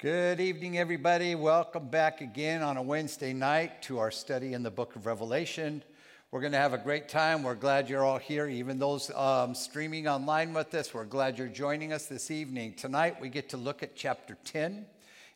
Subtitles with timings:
[0.00, 1.34] Good evening, everybody.
[1.34, 5.82] Welcome back again on a Wednesday night to our study in the book of Revelation.
[6.30, 7.42] We're going to have a great time.
[7.42, 8.46] We're glad you're all here.
[8.46, 12.74] Even those um, streaming online with us, we're glad you're joining us this evening.
[12.74, 14.86] Tonight, we get to look at chapter 10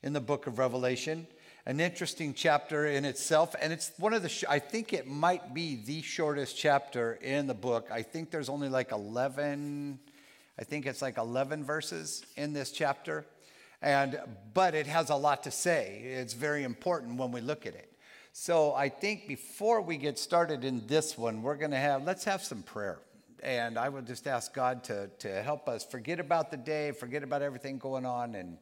[0.05, 1.27] in the book of Revelation.
[1.67, 5.53] An interesting chapter in itself, and it's one of the, sh- I think it might
[5.53, 7.89] be the shortest chapter in the book.
[7.91, 9.99] I think there's only like 11,
[10.57, 13.27] I think it's like 11 verses in this chapter.
[13.83, 14.21] And,
[14.55, 16.03] but it has a lot to say.
[16.05, 17.93] It's very important when we look at it.
[18.33, 22.25] So I think before we get started in this one, we're going to have, let's
[22.25, 23.01] have some prayer.
[23.43, 27.25] And I will just ask God to, to help us forget about the day, forget
[27.25, 28.57] about everything going on, and,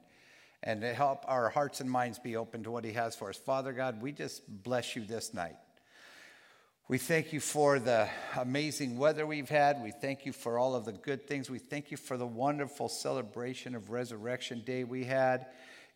[0.62, 3.36] and help our hearts and minds be open to what He has for us.
[3.36, 5.56] Father God, we just bless you this night.
[6.90, 9.80] We thank you for the amazing weather we've had.
[9.80, 11.48] We thank you for all of the good things.
[11.48, 15.46] We thank you for the wonderful celebration of Resurrection Day we had.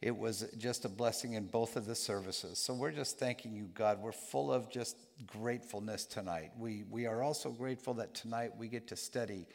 [0.00, 2.60] It was just a blessing in both of the services.
[2.60, 4.00] So we're just thanking you, God.
[4.00, 4.96] We're full of just
[5.27, 6.52] gratefulness tonight.
[6.56, 9.48] We, we are also grateful that tonight we get to study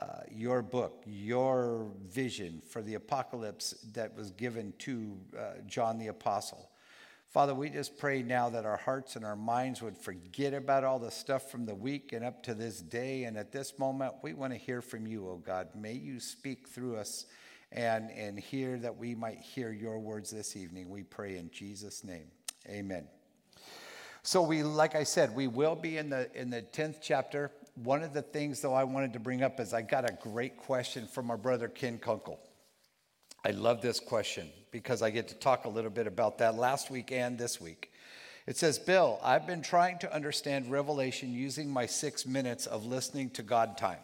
[0.00, 6.06] uh, your book, your vision for the apocalypse that was given to uh, John the
[6.06, 6.70] Apostle.
[7.30, 10.98] Father, we just pray now that our hearts and our minds would forget about all
[10.98, 13.24] the stuff from the week and up to this day.
[13.24, 15.68] And at this moment, we want to hear from you, oh God.
[15.74, 17.26] May you speak through us
[17.70, 20.88] and, and hear that we might hear your words this evening.
[20.88, 22.28] We pray in Jesus' name.
[22.66, 23.06] Amen.
[24.22, 27.50] So we, like I said, we will be in the in the 10th chapter.
[27.74, 30.56] One of the things though I wanted to bring up is I got a great
[30.56, 32.40] question from our brother Ken Kunkel.
[33.48, 36.90] I love this question because I get to talk a little bit about that last
[36.90, 37.90] week and this week.
[38.46, 43.30] It says, Bill, I've been trying to understand Revelation using my six minutes of listening
[43.30, 44.00] to God time.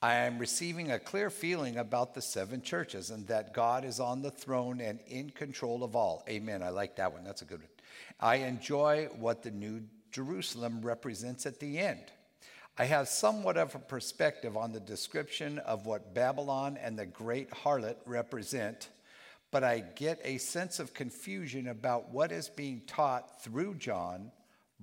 [0.00, 4.22] I am receiving a clear feeling about the seven churches and that God is on
[4.22, 6.22] the throne and in control of all.
[6.28, 6.62] Amen.
[6.62, 7.24] I like that one.
[7.24, 7.68] That's a good one.
[8.20, 12.04] I enjoy what the New Jerusalem represents at the end.
[12.80, 17.50] I have somewhat of a perspective on the description of what Babylon and the great
[17.50, 18.88] harlot represent,
[19.50, 24.32] but I get a sense of confusion about what is being taught through John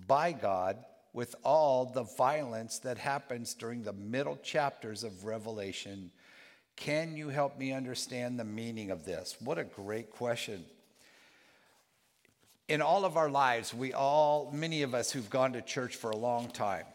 [0.05, 0.77] by God
[1.11, 6.11] with all the violence that happens during the middle chapters of Revelation.
[6.75, 9.35] Can you help me understand the meaning of this?
[9.39, 10.65] What a great question.
[12.67, 16.11] In all of our lives, we all, many of us who've gone to church for
[16.11, 16.85] a long time,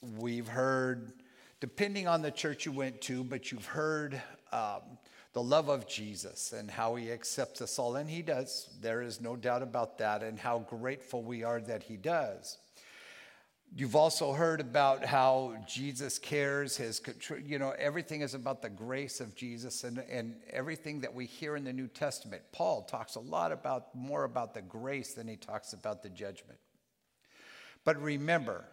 [0.00, 1.12] We've heard,
[1.60, 4.20] depending on the church you went to, but you've heard
[4.52, 4.82] um,
[5.32, 7.96] the love of Jesus and how he accepts us all.
[7.96, 8.68] And he does.
[8.80, 12.58] There is no doubt about that, and how grateful we are that he does.
[13.76, 17.02] You've also heard about how Jesus cares, his
[17.44, 21.54] you know, everything is about the grace of Jesus and, and everything that we hear
[21.54, 22.42] in the New Testament.
[22.50, 26.58] Paul talks a lot about more about the grace than he talks about the judgment.
[27.84, 28.64] But remember,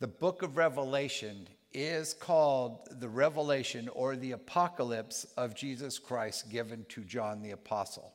[0.00, 6.86] the book of Revelation is called the revelation or the apocalypse of Jesus Christ given
[6.90, 8.14] to John the Apostle.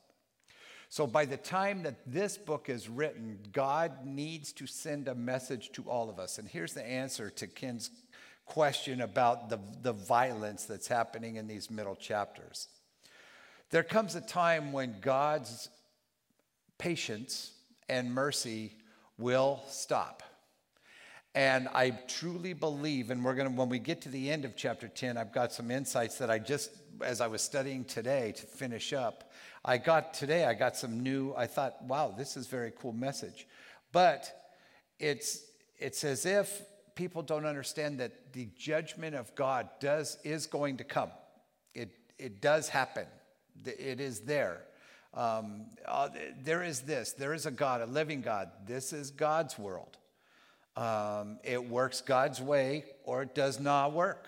[0.89, 5.71] So, by the time that this book is written, God needs to send a message
[5.73, 6.37] to all of us.
[6.37, 7.89] And here's the answer to Ken's
[8.45, 12.67] question about the, the violence that's happening in these middle chapters.
[13.71, 15.69] There comes a time when God's
[16.77, 17.53] patience
[17.89, 18.77] and mercy
[19.17, 20.21] will stop.
[21.35, 24.55] And I truly believe, and we're going to, when we get to the end of
[24.55, 26.69] chapter 10, I've got some insights that I just,
[27.03, 29.31] as I was studying today to finish up,
[29.65, 33.47] I got today, I got some new, I thought, wow, this is very cool message.
[33.91, 34.31] But
[34.99, 35.43] it's,
[35.79, 36.61] it's as if
[36.93, 41.09] people don't understand that the judgment of God does, is going to come.
[41.73, 41.89] It,
[42.19, 43.07] it does happen.
[43.65, 44.61] It is there.
[45.15, 46.09] Um, uh,
[46.43, 47.13] there is this.
[47.13, 48.51] There is a God, a living God.
[48.67, 49.97] This is God's world.
[50.75, 54.27] Um, it works God's way or it does not work,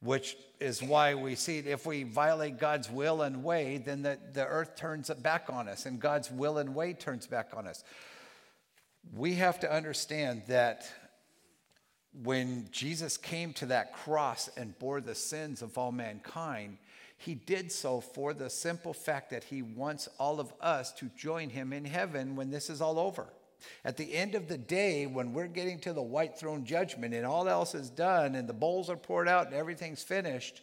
[0.00, 1.66] which is why we see it.
[1.66, 5.86] if we violate God's will and way, then the, the earth turns back on us
[5.86, 7.82] and God's will and way turns back on us.
[9.14, 10.86] We have to understand that
[12.22, 16.76] when Jesus came to that cross and bore the sins of all mankind,
[17.16, 21.50] he did so for the simple fact that he wants all of us to join
[21.50, 23.26] him in heaven when this is all over.
[23.84, 27.26] At the end of the day, when we're getting to the white throne judgment and
[27.26, 30.62] all else is done and the bowls are poured out and everything's finished,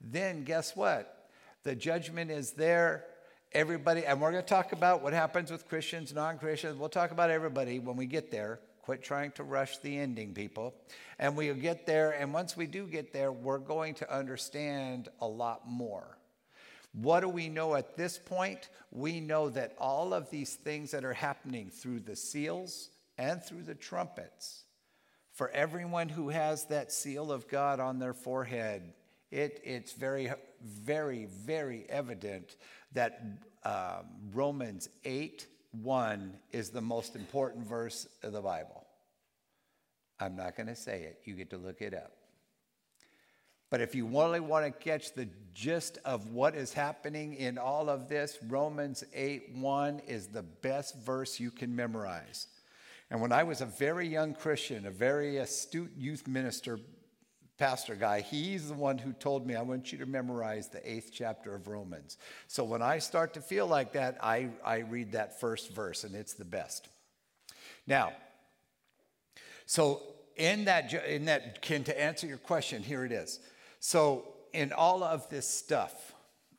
[0.00, 1.28] then guess what?
[1.62, 3.06] The judgment is there.
[3.52, 6.76] Everybody, and we're going to talk about what happens with Christians, non Christians.
[6.76, 8.58] We'll talk about everybody when we get there.
[8.82, 10.74] Quit trying to rush the ending, people.
[11.18, 15.26] And we'll get there, and once we do get there, we're going to understand a
[15.26, 16.18] lot more.
[16.94, 18.68] What do we know at this point?
[18.92, 23.62] We know that all of these things that are happening through the seals and through
[23.62, 24.62] the trumpets,
[25.32, 28.92] for everyone who has that seal of God on their forehead,
[29.32, 30.32] it, it's very,
[30.62, 32.54] very, very evident
[32.92, 33.20] that
[33.64, 35.48] um, Romans 8
[35.82, 38.86] 1 is the most important verse of the Bible.
[40.20, 42.12] I'm not going to say it, you get to look it up.
[43.74, 47.90] But if you really want to catch the gist of what is happening in all
[47.90, 52.46] of this, Romans 8 1 is the best verse you can memorize.
[53.10, 56.78] And when I was a very young Christian, a very astute youth minister,
[57.58, 61.10] pastor guy, he's the one who told me, I want you to memorize the eighth
[61.12, 62.16] chapter of Romans.
[62.46, 66.14] So when I start to feel like that, I, I read that first verse, and
[66.14, 66.90] it's the best.
[67.88, 68.12] Now,
[69.66, 70.00] so
[70.36, 73.40] in that, in that, Ken, to answer your question, here it is.
[73.86, 76.14] So in all of this stuff,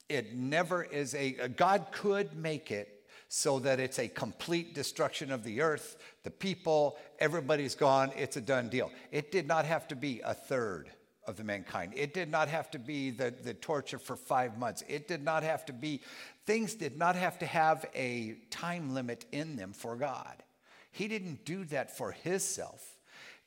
[0.08, 5.44] it never is a, God could make it so that it's a complete destruction of
[5.44, 8.92] the earth, the people, everybody's gone, it's a done deal.
[9.12, 10.92] It did not have to be a third
[11.26, 11.94] of the mankind.
[11.96, 14.84] It did not have to be the, the torture for five months.
[14.88, 16.02] It did not have to be,
[16.46, 20.44] things did not have to have a time limit in them for God.
[20.92, 22.95] He didn't do that for himself.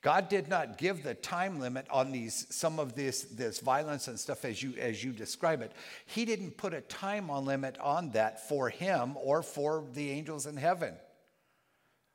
[0.01, 4.19] God did not give the time limit on these some of this this violence and
[4.19, 5.73] stuff as you as you describe it.
[6.07, 10.47] He didn't put a time on limit on that for him or for the angels
[10.47, 10.95] in heaven.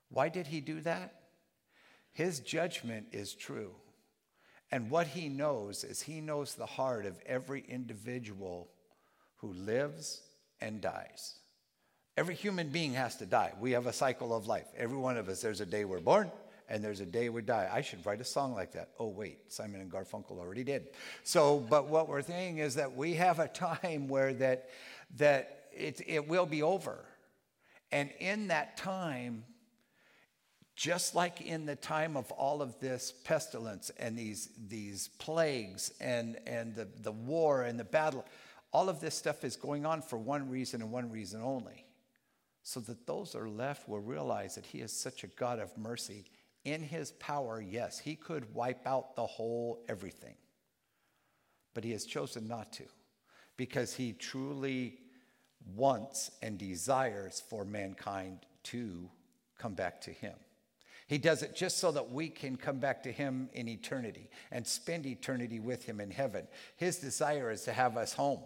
[0.09, 1.13] Why did he do that?
[2.11, 3.71] His judgment is true.
[4.71, 8.69] And what he knows is he knows the heart of every individual
[9.37, 10.21] who lives
[10.61, 11.35] and dies.
[12.15, 13.53] Every human being has to die.
[13.59, 14.67] We have a cycle of life.
[14.77, 16.31] Every one of us, there's a day we're born,
[16.73, 17.69] and there's a day we die.
[17.71, 18.89] I should write a song like that.
[18.97, 20.87] Oh, wait, Simon and Garfunkel already did.
[21.23, 24.71] So, but what we're saying is that we have a time where that,
[25.17, 27.05] that it, it will be over.
[27.91, 29.43] And in that time,
[30.75, 36.39] just like in the time of all of this pestilence and these, these plagues and,
[36.47, 38.25] and the, the war and the battle,
[38.71, 41.85] all of this stuff is going on for one reason and one reason only.
[42.63, 46.25] So that those are left will realize that He is such a God of mercy
[46.65, 50.35] in his power, yes, he could wipe out the whole everything.
[51.73, 52.83] But he has chosen not to
[53.57, 54.99] because he truly
[55.75, 59.09] wants and desires for mankind to
[59.57, 60.33] come back to him.
[61.07, 64.65] He does it just so that we can come back to him in eternity and
[64.65, 66.47] spend eternity with him in heaven.
[66.77, 68.39] His desire is to have us home.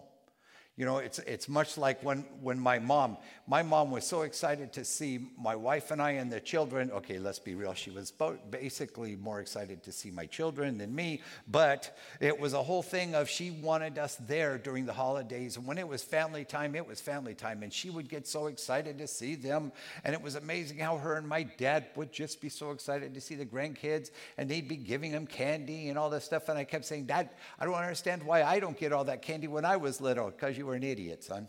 [0.78, 3.16] You know, it's, it's much like when, when my mom,
[3.48, 6.92] my mom was so excited to see my wife and I and the children.
[6.92, 7.74] Okay, let's be real.
[7.74, 8.12] She was
[8.48, 13.16] basically more excited to see my children than me, but it was a whole thing
[13.16, 15.56] of she wanted us there during the holidays.
[15.56, 17.64] And when it was family time, it was family time.
[17.64, 19.72] And she would get so excited to see them.
[20.04, 23.20] And it was amazing how her and my dad would just be so excited to
[23.20, 26.48] see the grandkids and they'd be giving them candy and all this stuff.
[26.48, 29.48] And I kept saying, Dad, I don't understand why I don't get all that candy
[29.48, 31.48] when I was little, because you were an idiot, son.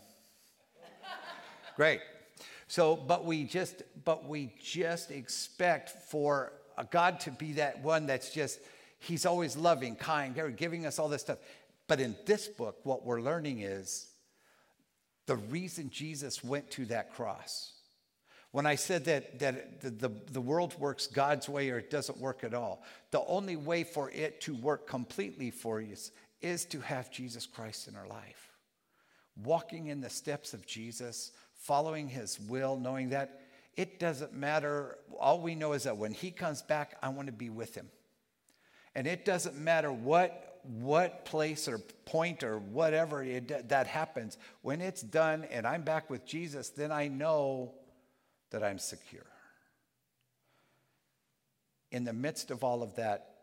[1.76, 2.00] Great.
[2.68, 8.06] So, but we just, but we just expect for uh, God to be that one
[8.06, 8.60] that's just,
[8.98, 11.38] He's always loving, kind, giving us all this stuff.
[11.86, 14.06] But in this book, what we're learning is
[15.26, 17.72] the reason Jesus went to that cross.
[18.52, 22.18] When I said that, that the, the, the, world works God's way or it doesn't
[22.18, 26.10] work at all, the only way for it to work completely for us
[26.40, 28.49] is to have Jesus Christ in our life
[29.44, 33.40] walking in the steps of Jesus, following his will, knowing that
[33.76, 34.98] it doesn't matter.
[35.18, 37.88] All we know is that when he comes back, I want to be with him.
[38.94, 44.36] And it doesn't matter what, what place or point or whatever it, that happens.
[44.62, 47.74] When it's done and I'm back with Jesus, then I know
[48.50, 49.26] that I'm secure.
[51.92, 53.34] In the midst of all of that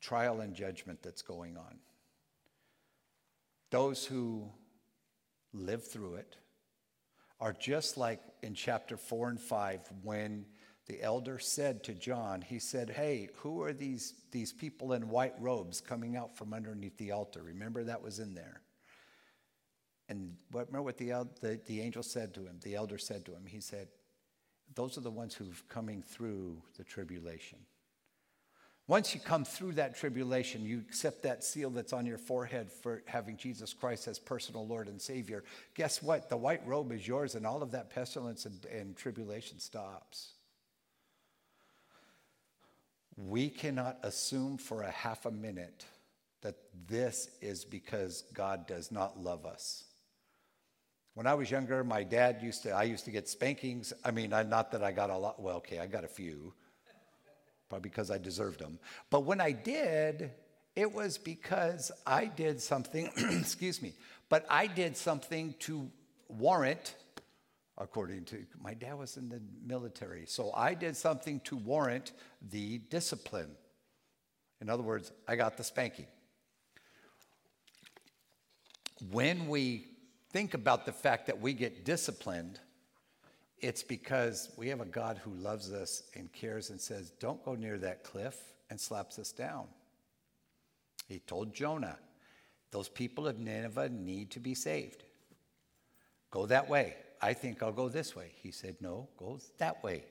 [0.00, 1.78] trial and judgment that's going on,
[3.70, 4.50] those who
[5.52, 6.36] live through it,
[7.40, 10.44] are just like in chapter 4 and 5 when
[10.86, 15.34] the elder said to John, he said, Hey, who are these, these people in white
[15.38, 17.42] robes coming out from underneath the altar?
[17.42, 18.60] Remember that was in there.
[20.08, 22.58] And what, remember what the, the, the angel said to him?
[22.62, 23.86] The elder said to him, He said,
[24.74, 27.60] Those are the ones who've coming through the tribulation.
[28.90, 33.04] Once you come through that tribulation, you accept that seal that's on your forehead for
[33.06, 35.44] having Jesus Christ as personal Lord and Savior.
[35.76, 36.28] Guess what?
[36.28, 40.32] The white robe is yours, and all of that pestilence and, and tribulation stops.
[43.16, 45.84] We cannot assume for a half a minute
[46.42, 46.56] that
[46.88, 49.84] this is because God does not love us.
[51.14, 53.92] When I was younger, my dad used to, I used to get spankings.
[54.04, 56.54] I mean, I, not that I got a lot, well, okay, I got a few,
[57.70, 58.78] probably because I deserved them.
[59.08, 60.32] But when I did,
[60.76, 63.94] it was because I did something, excuse me,
[64.28, 65.88] but I did something to
[66.28, 66.96] warrant,
[67.78, 72.12] according to my dad was in the military, so I did something to warrant
[72.50, 73.52] the discipline.
[74.60, 76.06] In other words, I got the spanking.
[79.10, 79.86] When we
[80.32, 82.60] think about the fact that we get disciplined,
[83.60, 87.54] it's because we have a God who loves us and cares and says, Don't go
[87.54, 88.36] near that cliff,
[88.70, 89.66] and slaps us down.
[91.08, 91.98] He told Jonah,
[92.70, 95.04] Those people of Nineveh need to be saved.
[96.30, 96.96] Go that way.
[97.20, 98.32] I think I'll go this way.
[98.42, 100.04] He said, No, go that way.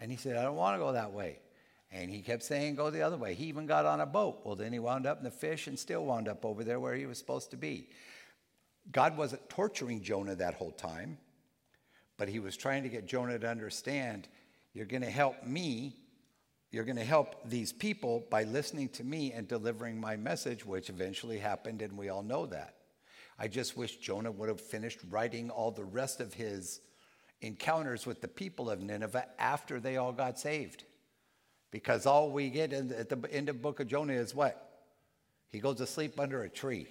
[0.00, 1.38] And he said, I don't want to go that way.
[1.90, 3.34] And he kept saying, Go the other way.
[3.34, 4.40] He even got on a boat.
[4.44, 6.94] Well, then he wound up in the fish and still wound up over there where
[6.94, 7.88] he was supposed to be.
[8.90, 11.18] God wasn't torturing Jonah that whole time,
[12.18, 14.28] but he was trying to get Jonah to understand
[14.74, 15.96] you're going to help me.
[16.70, 20.88] You're going to help these people by listening to me and delivering my message, which
[20.88, 22.76] eventually happened, and we all know that.
[23.38, 26.80] I just wish Jonah would have finished writing all the rest of his
[27.42, 30.84] encounters with the people of Nineveh after they all got saved.
[31.70, 34.86] Because all we get at the end of the book of Jonah is what?
[35.50, 36.86] He goes to sleep under a tree.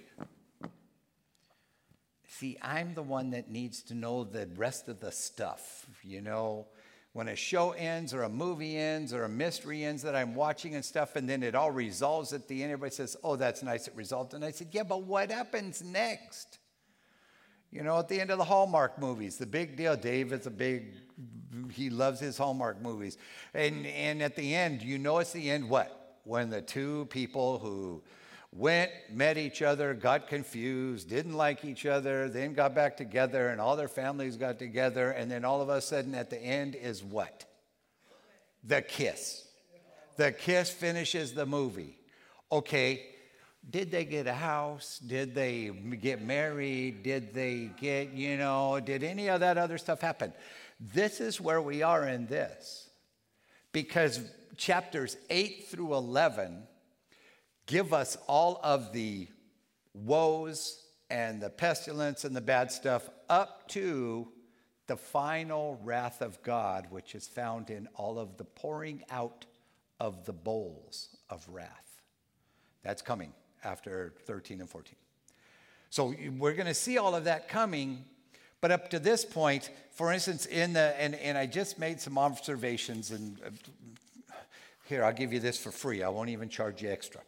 [2.38, 5.86] See, I'm the one that needs to know the rest of the stuff.
[6.02, 6.66] You know,
[7.12, 10.74] when a show ends or a movie ends or a mystery ends that I'm watching
[10.74, 13.86] and stuff, and then it all resolves at the end, everybody says, Oh, that's nice,
[13.86, 14.32] it resolved.
[14.32, 16.58] And I said, Yeah, but what happens next?
[17.70, 19.94] You know, at the end of the Hallmark movies, the big deal.
[19.94, 20.94] Dave is a big,
[21.70, 23.18] he loves his Hallmark movies.
[23.52, 26.18] And, and at the end, you know it's the end what?
[26.24, 28.02] When the two people who
[28.54, 33.60] went, met each other, got confused, didn't like each other, then got back together, and
[33.60, 37.02] all their families got together, and then all of a sudden at the end is
[37.02, 37.46] what?
[38.64, 39.46] The kiss.
[40.16, 41.98] The kiss finishes the movie.
[42.50, 43.06] Okay,
[43.68, 44.98] did they get a house?
[44.98, 47.02] Did they get married?
[47.02, 50.32] Did they get, you know, did any of that other stuff happen?
[50.78, 52.90] This is where we are in this.
[53.72, 54.20] Because
[54.58, 56.64] chapters 8 through 11
[57.66, 59.28] give us all of the
[59.94, 64.28] woes and the pestilence and the bad stuff up to
[64.86, 69.46] the final wrath of God, which is found in all of the pouring out
[70.00, 72.02] of the bowls of wrath.
[72.82, 73.32] That's coming
[73.64, 74.96] after 13 and 14.
[75.90, 78.04] So we're going to see all of that coming.
[78.60, 82.16] But up to this point, for instance, in the, and, and I just made some
[82.16, 84.34] observations, and uh,
[84.84, 86.02] here, I'll give you this for free.
[86.02, 87.20] I won't even charge you extra.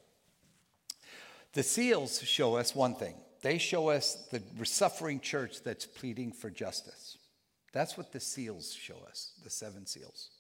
[1.55, 6.49] The seals show us one thing they show us the suffering church that's pleading for
[6.49, 7.19] justice.
[7.75, 10.31] That's what the seals show us, the seven seals.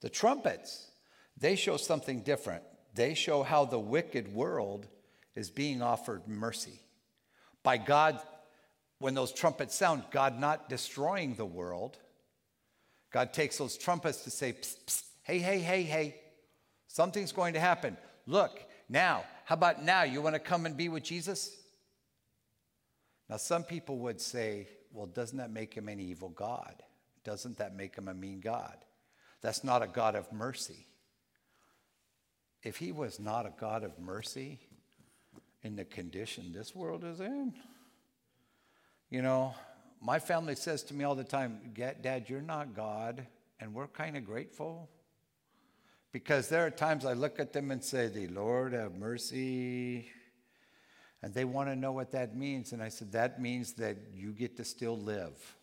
[0.00, 0.90] The trumpets,
[1.36, 2.62] they show something different.
[2.94, 4.86] They show how the wicked world
[5.34, 6.80] is being offered mercy.
[7.62, 8.20] By God,
[9.00, 11.98] when those trumpets sound, God not destroying the world,
[13.12, 16.16] God takes those trumpets to say, psst, psst, hey, hey, hey, hey,
[16.88, 17.98] something's going to happen.
[18.26, 20.02] Look, now, how about now?
[20.02, 21.54] You want to come and be with Jesus?
[23.28, 26.82] Now, some people would say, well, doesn't that make him an evil God?
[27.22, 28.78] Doesn't that make him a mean God?
[29.42, 30.86] That's not a God of mercy.
[32.62, 34.58] If he was not a God of mercy
[35.62, 37.52] in the condition this world is in,
[39.10, 39.54] you know,
[40.00, 43.26] my family says to me all the time, Dad, you're not God,
[43.60, 44.88] and we're kind of grateful
[46.12, 50.08] because there are times I look at them and say, The Lord have mercy.
[51.24, 52.72] And they want to know what that means.
[52.72, 55.56] And I said, That means that you get to still live.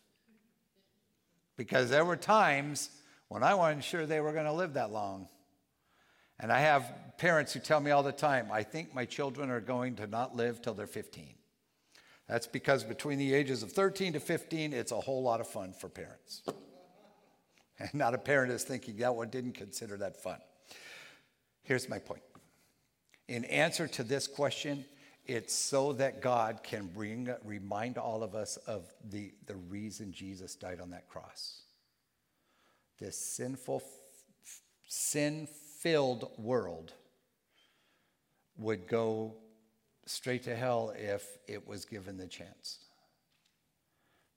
[1.56, 2.90] Because there were times
[3.28, 5.28] when I wasn't sure they were going to live that long.
[6.40, 9.60] And I have parents who tell me all the time, I think my children are
[9.60, 11.34] going to not live till they're 15.
[12.26, 15.74] That's because between the ages of 13 to 15, it's a whole lot of fun
[15.74, 16.42] for parents.
[17.80, 20.38] And not a parent is thinking that one didn't consider that fun.
[21.62, 22.22] Here's my point.
[23.28, 24.84] In answer to this question,
[25.26, 30.54] it's so that God can bring, remind all of us of the, the reason Jesus
[30.54, 31.62] died on that cross.
[32.98, 33.82] This sinful,
[34.88, 36.92] sin filled world
[38.58, 39.34] would go
[40.06, 42.78] straight to hell if it was given the chance.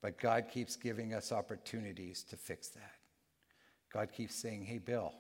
[0.02, 3.03] But God keeps giving us opportunities to fix that.
[3.94, 5.14] God keeps saying, Hey, Bill,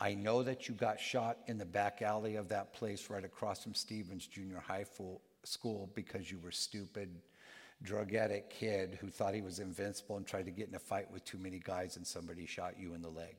[0.00, 3.62] I know that you got shot in the back alley of that place right across
[3.62, 4.84] from Stevens Junior High
[5.44, 7.10] School because you were stupid
[7.82, 11.10] drug addict kid who thought he was invincible and tried to get in a fight
[11.10, 13.36] with too many guys and somebody shot you in the leg.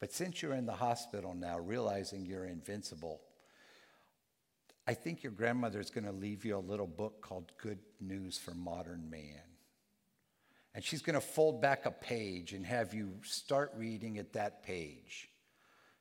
[0.00, 3.20] But since you're in the hospital now, realizing you're invincible,
[4.86, 8.38] I think your grandmother is going to leave you a little book called Good News
[8.38, 9.42] for Modern Man.
[10.74, 14.62] And she's going to fold back a page and have you start reading at that
[14.62, 15.28] page.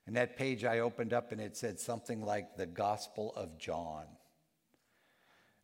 [0.06, 4.06] And that page I opened up and it said something like the Gospel of John.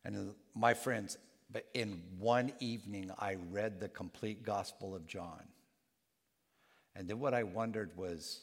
[0.04, 1.18] And uh, my friends,
[1.50, 5.44] but in one evening, I read the complete Gospel of John.
[6.96, 8.42] And then what I wondered was,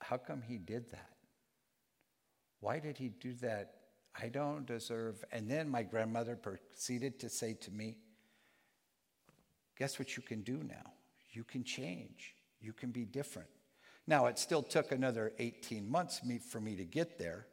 [0.00, 1.10] how come he did that?
[2.60, 3.74] Why did he do that?
[4.20, 5.24] I don't deserve.
[5.32, 7.96] And then my grandmother proceeded to say to me,
[9.82, 10.92] Guess what you can do now?
[11.32, 13.48] You can change, you can be different.
[14.06, 17.48] Now, it still took another 18 months for me to get there.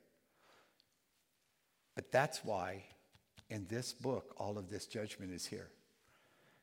[1.95, 2.83] But that's why
[3.49, 5.71] in this book, all of this judgment is here.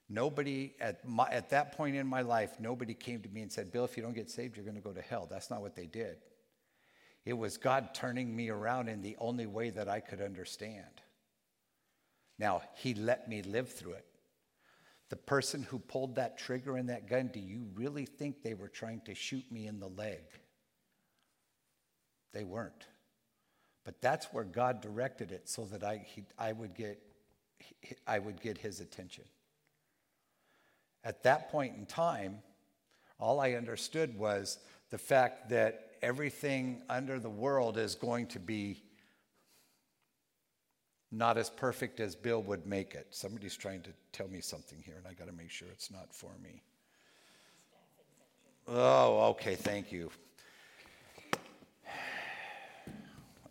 [0.09, 3.73] Nobody at, my, at that point in my life, nobody came to me and said,
[3.73, 5.27] Bill, if you don't get saved, you're going to go to hell.
[5.29, 6.19] That's not what they did.
[7.25, 11.03] It was God turning me around in the only way that I could understand.
[12.39, 14.07] Now, He let me live through it.
[15.09, 18.69] The person who pulled that trigger in that gun, do you really think they were
[18.69, 20.23] trying to shoot me in the leg?
[22.33, 22.87] They weren't.
[23.85, 27.01] But that's where God directed it so that I, he, I, would, get,
[28.07, 29.25] I would get his attention.
[31.05, 32.39] At that point in time,
[33.21, 34.59] all I understood was
[34.91, 38.83] the fact that everything under the world is going to be
[41.17, 43.07] not as perfect as Bill would make it.
[43.11, 46.13] Somebody's trying to tell me something here, and I got to make sure it's not
[46.15, 46.63] for me.
[48.69, 50.11] Oh, okay, thank you.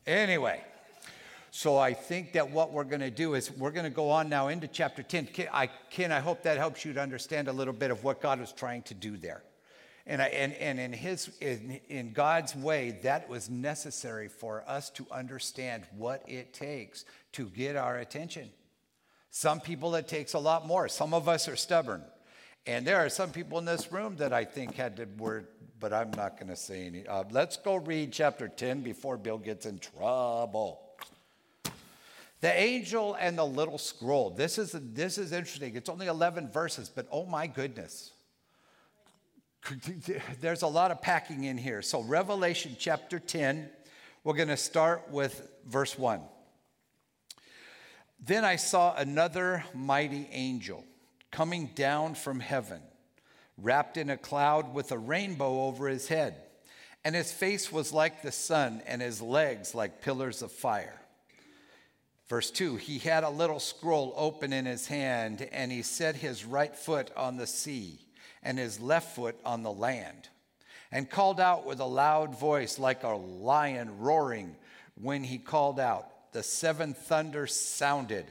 [0.06, 0.62] Anyway,
[1.52, 4.30] so I think that what we're going to do is we're going to go on
[4.30, 5.28] now into chapter 10.
[5.28, 8.22] Ken I, Ken, I hope that helps you to understand a little bit of what
[8.22, 9.42] God was trying to do there.
[10.08, 14.92] And, I, and, and in, his, in, in God's way, that was necessary for us
[14.92, 18.50] to understand what it takes to get our attention.
[19.32, 20.88] Some people, it takes a lot more.
[20.88, 22.04] Some of us are stubborn.
[22.68, 25.48] And there are some people in this room that I think had to word,
[25.80, 27.06] but I'm not going to say any.
[27.08, 30.82] Uh, let's go read chapter 10 before Bill gets in trouble.
[32.42, 34.30] The angel and the little scroll.
[34.30, 35.76] This is, this is interesting.
[35.76, 38.12] It's only 11 verses, but oh my goodness.
[40.42, 41.82] There's a lot of packing in here.
[41.82, 43.70] So, Revelation chapter 10,
[44.24, 46.22] we're going to start with verse 1.
[48.20, 50.84] Then I saw another mighty angel
[51.32, 52.82] coming down from heaven,
[53.58, 56.36] wrapped in a cloud with a rainbow over his head.
[57.04, 61.00] And his face was like the sun, and his legs like pillars of fire.
[62.28, 66.46] Verse 2 He had a little scroll open in his hand, and he set his
[66.46, 68.05] right foot on the sea
[68.46, 70.30] and his left foot on the land,
[70.92, 74.56] and called out with a loud voice like a lion roaring
[75.02, 76.32] when he called out.
[76.32, 78.26] The seven thunders sounded.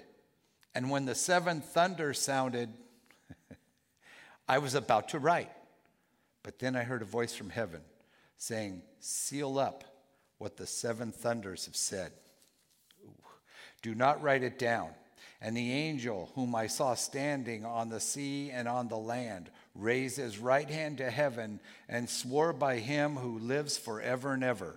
[0.74, 2.70] And when the seven thunders sounded,
[4.48, 5.50] I was about to write.
[6.42, 7.80] But then I heard a voice from heaven
[8.36, 9.84] saying, Seal up
[10.38, 12.12] what the seven thunders have said.
[13.82, 14.90] Do not write it down.
[15.40, 20.16] And the angel whom I saw standing on the sea and on the land raised
[20.16, 24.76] his right hand to heaven and swore by him who lives forever and ever,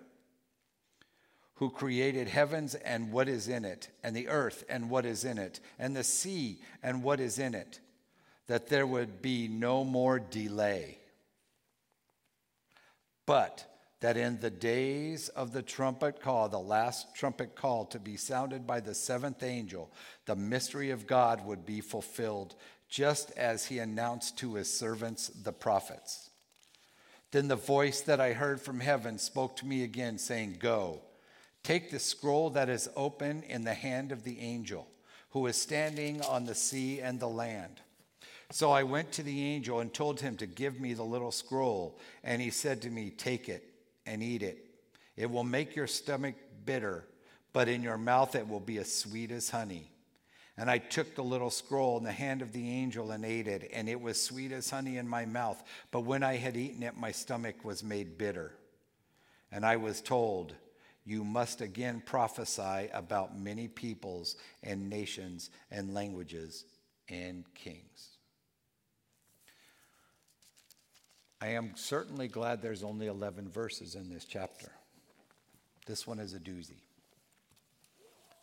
[1.56, 5.38] who created heavens and what is in it, and the earth and what is in
[5.38, 7.80] it, and the sea and what is in it,
[8.48, 10.98] that there would be no more delay.
[13.26, 13.66] But
[14.00, 18.68] that in the days of the trumpet call, the last trumpet call to be sounded
[18.68, 19.92] by the seventh angel,
[20.26, 22.56] the mystery of God would be fulfilled
[22.90, 26.30] just as he announced to his servants, the prophets.
[27.32, 31.02] Then the voice that I heard from heaven spoke to me again, saying, Go,
[31.64, 34.88] take the scroll that is open in the hand of the angel
[35.32, 37.82] who is standing on the sea and the land.
[38.52, 42.00] So I went to the angel and told him to give me the little scroll.
[42.24, 43.64] And he said to me, Take it
[44.06, 44.64] and eat it.
[45.18, 47.04] It will make your stomach bitter,
[47.52, 49.92] but in your mouth it will be as sweet as honey.
[50.58, 53.70] And I took the little scroll in the hand of the angel and ate it,
[53.72, 55.64] and it was sweet as honey in my mouth.
[55.92, 58.54] But when I had eaten it, my stomach was made bitter.
[59.52, 60.56] And I was told,
[61.06, 66.66] You must again prophesy about many peoples and nations and languages
[67.08, 68.18] and kings.
[71.40, 74.72] I am certainly glad there's only 11 verses in this chapter.
[75.86, 76.82] This one is a doozy.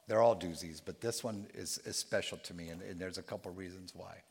[0.07, 3.23] They're all doozies, but this one is, is special to me, and, and there's a
[3.23, 4.23] couple reasons why.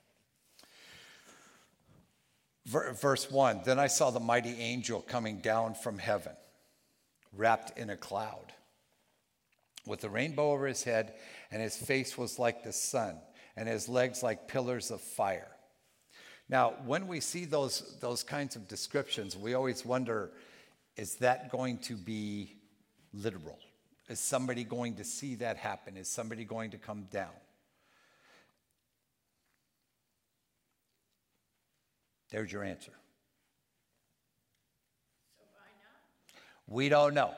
[2.65, 6.33] Verse 1 Then I saw the mighty angel coming down from heaven,
[7.35, 8.53] wrapped in a cloud,
[9.85, 11.13] with a rainbow over his head,
[11.51, 13.17] and his face was like the sun,
[13.55, 15.49] and his legs like pillars of fire.
[16.49, 20.31] Now, when we see those, those kinds of descriptions, we always wonder
[20.95, 22.55] is that going to be
[23.13, 23.57] literal?
[24.13, 25.97] Is somebody going to see that happen?
[25.97, 27.33] Is somebody going to come down?
[32.29, 32.91] There's your answer.
[35.35, 36.75] So why not?
[36.75, 37.33] we don't know.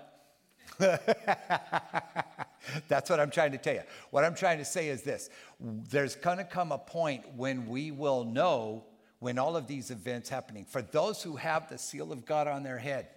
[2.90, 3.84] That's what I'm trying to tell you.
[4.12, 5.30] What I'm trying to say is this
[5.62, 8.84] there's going to come a point when we will know
[9.20, 10.66] when all of these events happening.
[10.66, 13.08] For those who have the seal of God on their head,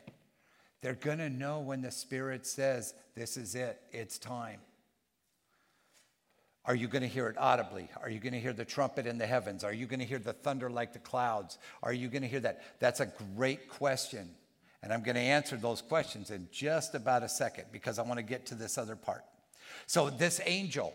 [0.81, 4.61] they're going to know when the Spirit says, This is it, it's time.
[6.65, 7.89] Are you going to hear it audibly?
[8.03, 9.65] Are you going to hear the trumpet in the heavens?
[9.65, 11.57] Are you going to hear the thunder like the clouds?
[11.83, 12.63] Are you going to hear that?
[12.79, 14.29] That's a great question.
[14.83, 18.19] And I'm going to answer those questions in just about a second because I want
[18.19, 19.25] to get to this other part.
[19.87, 20.95] So, this angel,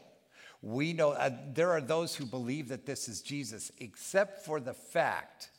[0.61, 4.73] we know uh, there are those who believe that this is Jesus, except for the
[4.73, 5.49] fact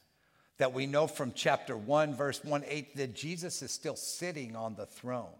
[0.58, 4.74] that we know from chapter 1, verse 1 8, that Jesus is still sitting on
[4.74, 5.34] the throne.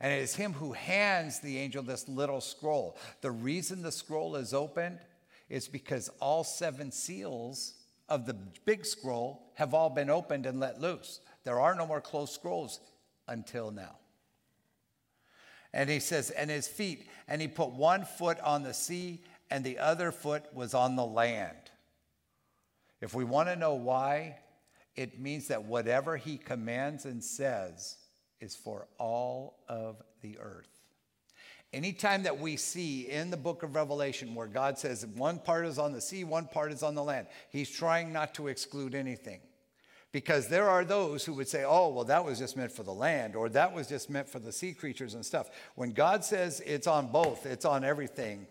[0.00, 2.96] And it is him who hands the angel this little scroll.
[3.20, 4.98] The reason the scroll is opened
[5.48, 7.74] is because all seven seals
[8.08, 11.20] of the big scroll have all been opened and let loose.
[11.44, 12.80] There are no more closed scrolls
[13.28, 13.96] until now.
[15.72, 19.62] And he says, and his feet, and he put one foot on the sea, and
[19.62, 21.56] the other foot was on the land.
[23.00, 24.38] If we want to know why,
[24.96, 27.96] it means that whatever he commands and says
[28.40, 30.68] is for all of the earth.
[31.72, 35.78] Anytime that we see in the book of Revelation where God says one part is
[35.78, 39.40] on the sea, one part is on the land, he's trying not to exclude anything.
[40.12, 42.92] Because there are those who would say, oh, well, that was just meant for the
[42.92, 45.48] land, or that was just meant for the sea creatures and stuff.
[45.76, 48.48] When God says it's on both, it's on everything,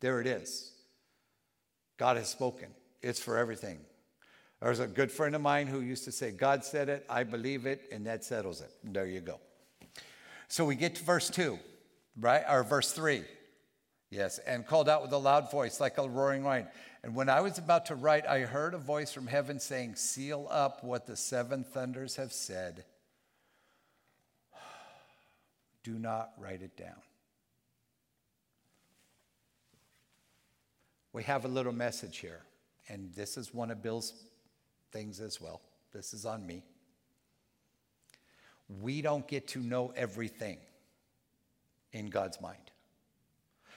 [0.00, 0.72] there it is.
[1.96, 2.68] God has spoken,
[3.02, 3.78] it's for everything.
[4.60, 7.66] There's a good friend of mine who used to say, God said it, I believe
[7.66, 8.70] it, and that settles it.
[8.84, 9.40] There you go.
[10.48, 11.58] So we get to verse 2,
[12.18, 12.42] right?
[12.48, 13.22] Or verse 3.
[14.10, 16.66] Yes, and called out with a loud voice like a roaring lion.
[17.02, 20.48] And when I was about to write, I heard a voice from heaven saying, Seal
[20.50, 22.84] up what the seven thunders have said.
[25.84, 27.00] Do not write it down.
[31.12, 32.42] We have a little message here,
[32.90, 34.12] and this is one of Bill's
[34.92, 35.60] things as well.
[35.92, 36.64] This is on me.
[38.80, 40.58] We don't get to know everything
[41.92, 42.58] in God's mind.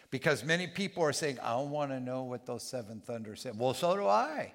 [0.09, 3.57] Because many people are saying, I want to know what those seven thunders said.
[3.57, 4.53] Well, so do I.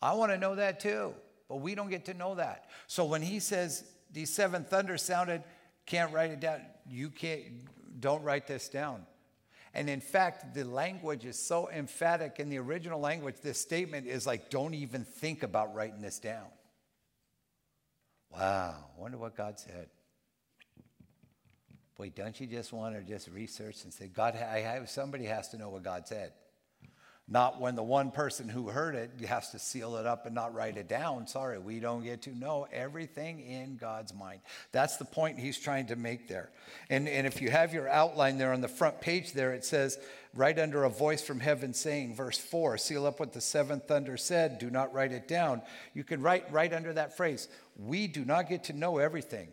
[0.00, 1.14] I want to know that too.
[1.48, 2.70] But we don't get to know that.
[2.86, 5.42] So when he says these seven thunders sounded,
[5.84, 7.42] can't write it down, you can't,
[8.00, 9.06] don't write this down.
[9.76, 14.26] And in fact, the language is so emphatic in the original language, this statement is
[14.26, 16.46] like, don't even think about writing this down.
[18.32, 19.90] Wow, wonder what God said.
[21.94, 25.48] Boy, don't you just want to just research and say, God, I have, somebody has
[25.48, 26.32] to know what God said.
[27.28, 30.54] Not when the one person who heard it has to seal it up and not
[30.54, 31.26] write it down.
[31.26, 34.40] Sorry, we don't get to know everything in God's mind.
[34.70, 36.50] That's the point he's trying to make there.
[36.88, 39.98] And, and if you have your outline there on the front page there, it says,
[40.34, 44.16] right under a voice from heaven saying, verse 4, seal up what the seventh thunder
[44.16, 45.62] said, do not write it down.
[45.94, 49.48] You can write right under that phrase, we do not get to know everything.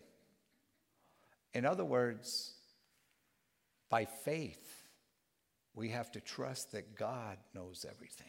[1.56, 2.54] In other words,
[3.90, 4.63] by faith,
[5.76, 8.28] we have to trust that God knows everything.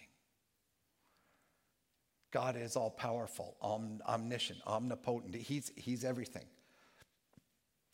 [2.33, 5.35] God is all powerful, om- omniscient, omnipotent.
[5.35, 6.47] He's, he's everything.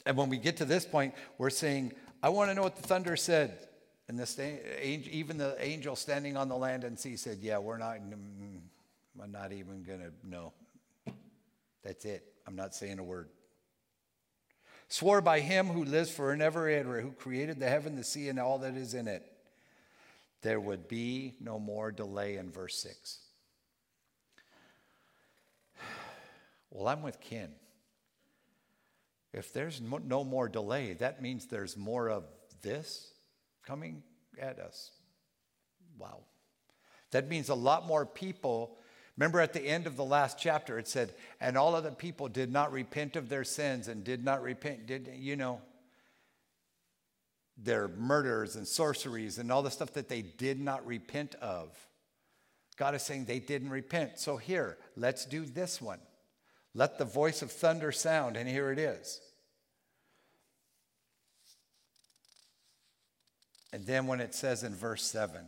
[0.06, 2.82] And when we get to this point, we're saying, I want to know what the
[2.82, 3.58] thunder said.
[4.08, 7.98] And the even the angel standing on the land and sea said, Yeah, we're not,
[7.98, 8.60] mm,
[9.22, 10.52] I'm not even going to know.
[11.84, 12.24] That's it.
[12.44, 13.28] I'm not saying a word
[14.90, 18.38] swore by him who lives forever and ever, who created the heaven, the sea, and
[18.38, 19.24] all that is in it,
[20.42, 23.18] there would be no more delay in verse 6.
[26.72, 27.50] Well, I'm with Ken.
[29.32, 32.24] If there's no more delay, that means there's more of
[32.62, 33.12] this
[33.66, 34.04] coming
[34.40, 34.92] at us.
[35.98, 36.20] Wow.
[37.10, 38.78] That means a lot more people
[39.20, 42.26] Remember at the end of the last chapter, it said, and all of the people
[42.28, 45.60] did not repent of their sins and did not repent, did, you know.
[47.62, 51.76] Their murders and sorceries and all the stuff that they did not repent of.
[52.76, 54.18] God is saying they didn't repent.
[54.18, 56.00] So here, let's do this one.
[56.74, 59.20] Let the voice of thunder sound, and here it is.
[63.72, 65.42] And then when it says in verse 7,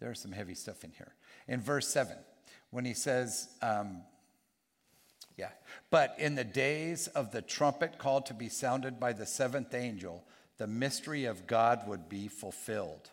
[0.00, 1.14] there's some heavy stuff in here.
[1.46, 2.16] In verse 7,
[2.70, 4.02] when he says, um,
[5.40, 5.48] yeah,
[5.90, 10.22] but in the days of the trumpet called to be sounded by the seventh angel,
[10.58, 13.08] the mystery of God would be fulfilled,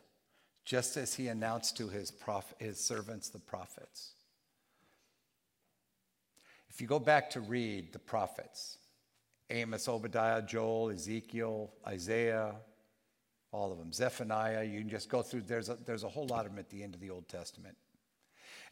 [0.65, 4.11] just as he announced to his, prof- his servants, the prophets.
[6.69, 8.77] If you go back to read the prophets,
[9.49, 12.55] Amos, Obadiah, Joel, Ezekiel, Isaiah,
[13.53, 13.93] all of them.
[13.93, 16.69] Zephaniah, you can just go through, there's a, there's a whole lot of them at
[16.69, 17.77] the end of the Old Testament.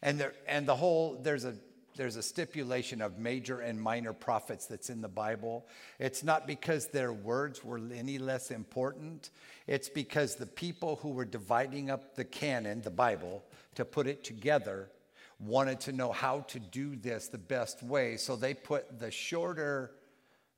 [0.02, 1.54] And, there, and the whole, there's a,
[1.96, 5.66] there's a stipulation of major and minor prophets that's in the Bible.
[5.98, 9.30] It's not because their words were any less important,
[9.66, 13.42] it's because the people who were dividing up the canon, the Bible,
[13.74, 14.90] to put it together,
[15.38, 18.16] wanted to know how to do this the best way.
[18.16, 19.92] So they put the shorter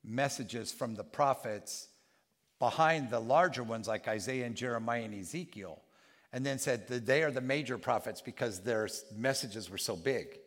[0.03, 1.87] messages from the prophets
[2.59, 5.81] behind the larger ones like Isaiah and Jeremiah and Ezekiel,
[6.31, 10.38] and then said that they are the major prophets because their messages were so big.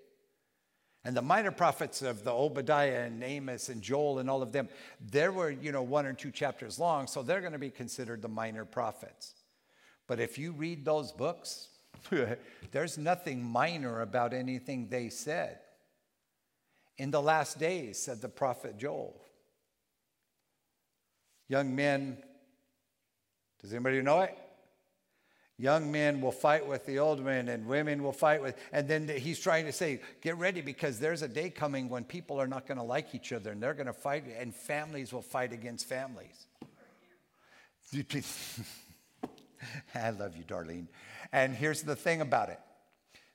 [1.05, 4.69] And the minor prophets of the Obadiah and Amos and Joel and all of them,
[5.01, 8.23] there were, you know, one or two chapters long, so they're going to be considered
[8.23, 9.35] the minor prophets.
[10.07, 11.69] But if you read those books,
[12.71, 15.59] there's nothing minor about anything they said.
[16.99, 19.19] In the last days, said the prophet Joel,
[21.49, 22.17] Young men,
[23.61, 24.39] does anybody know it?
[25.59, 28.57] Young men will fight with the old men, and women will fight with.
[28.73, 32.41] And then he's trying to say, get ready because there's a day coming when people
[32.41, 35.23] are not going to like each other and they're going to fight, and families will
[35.23, 36.47] fight against families.
[39.95, 40.89] I love you, Darlene.
[41.33, 42.59] And here's the thing about it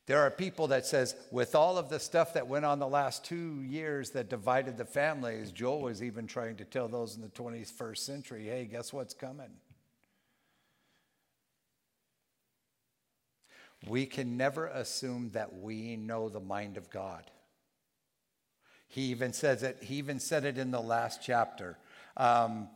[0.08, 3.26] there are people that says, with all of the stuff that went on the last
[3.26, 7.28] two years that divided the families, Joel was even trying to tell those in the
[7.28, 9.52] 21st century, hey, guess what's coming?
[13.86, 17.24] We can never assume that we know the mind of God.
[18.88, 21.78] He even says it, he even said it in the last chapter.
[22.16, 22.70] Um,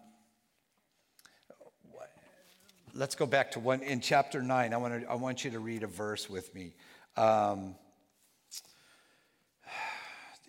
[2.94, 4.74] let's go back to one in chapter 9.
[4.74, 6.74] I want, to, I want you to read a verse with me.
[7.18, 7.76] Um,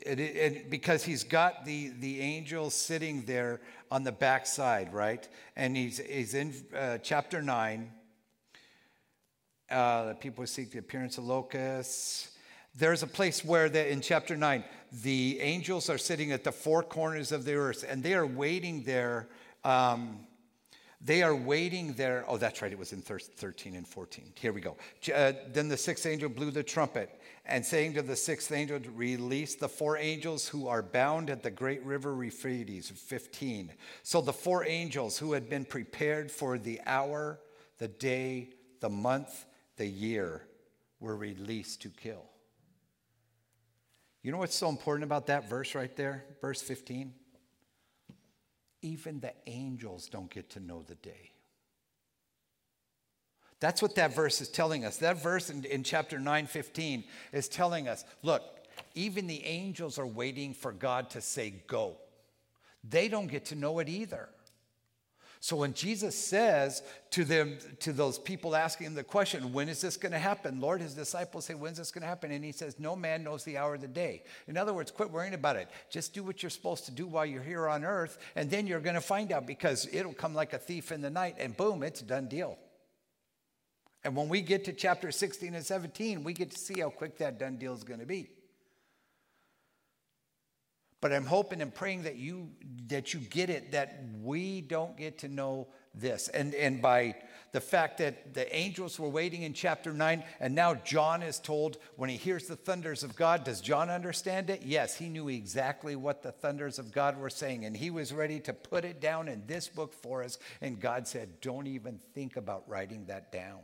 [0.05, 3.61] it, it, because he's got the, the angel sitting there
[3.91, 5.27] on the backside, right?
[5.57, 7.91] And he's, he's in uh, chapter 9.
[9.72, 12.28] Uh, people seek the appearance of locusts.
[12.74, 14.64] There's a place where the, in chapter 9,
[15.02, 18.82] the angels are sitting at the four corners of the earth and they are waiting
[18.82, 19.28] there.
[19.64, 20.26] Um,
[21.04, 22.24] they are waiting there.
[22.28, 22.70] Oh, that's right.
[22.70, 24.32] It was in 13 and 14.
[24.37, 24.76] Here we go.
[25.12, 29.56] Uh, then the sixth angel blew the trumpet, and saying to the sixth angel, Release
[29.56, 32.90] the four angels who are bound at the great river Euphrates.
[32.90, 33.72] 15.
[34.04, 37.40] So the four angels who had been prepared for the hour,
[37.78, 39.44] the day, the month,
[39.83, 40.42] the year
[41.01, 42.25] were released to kill.
[44.23, 46.25] You know what's so important about that verse right there?
[46.40, 47.12] Verse 15?
[48.83, 51.31] even the angels don't get to know the day.
[53.61, 54.97] That's what that verse is telling us.
[54.97, 58.42] That verse in, in chapter 9, 15 is telling us look,
[58.95, 61.97] even the angels are waiting for God to say go.
[62.83, 64.29] They don't get to know it either.
[65.42, 69.81] So when Jesus says to them, to those people asking him the question, when is
[69.81, 70.61] this going to happen?
[70.61, 72.31] Lord, his disciples say, when's this going to happen?
[72.31, 74.22] And he says, no man knows the hour of the day.
[74.46, 75.68] In other words, quit worrying about it.
[75.90, 78.78] Just do what you're supposed to do while you're here on earth, and then you're
[78.78, 81.83] going to find out because it'll come like a thief in the night, and boom,
[81.83, 82.57] it's a done deal.
[84.05, 87.18] And when we get to chapter 16 and 17, we get to see how quick
[87.18, 88.31] that done deal is going to be.
[91.03, 92.49] But I'm hoping and praying that you
[92.87, 96.29] that you get it that we don't get to know this.
[96.29, 97.17] And and by
[97.51, 101.79] the fact that the angels were waiting in chapter 9 and now John is told
[101.97, 104.62] when he hears the thunders of God, does John understand it?
[104.62, 108.38] Yes, he knew exactly what the thunders of God were saying and he was ready
[108.38, 112.37] to put it down in this book for us and God said, "Don't even think
[112.37, 113.59] about writing that down."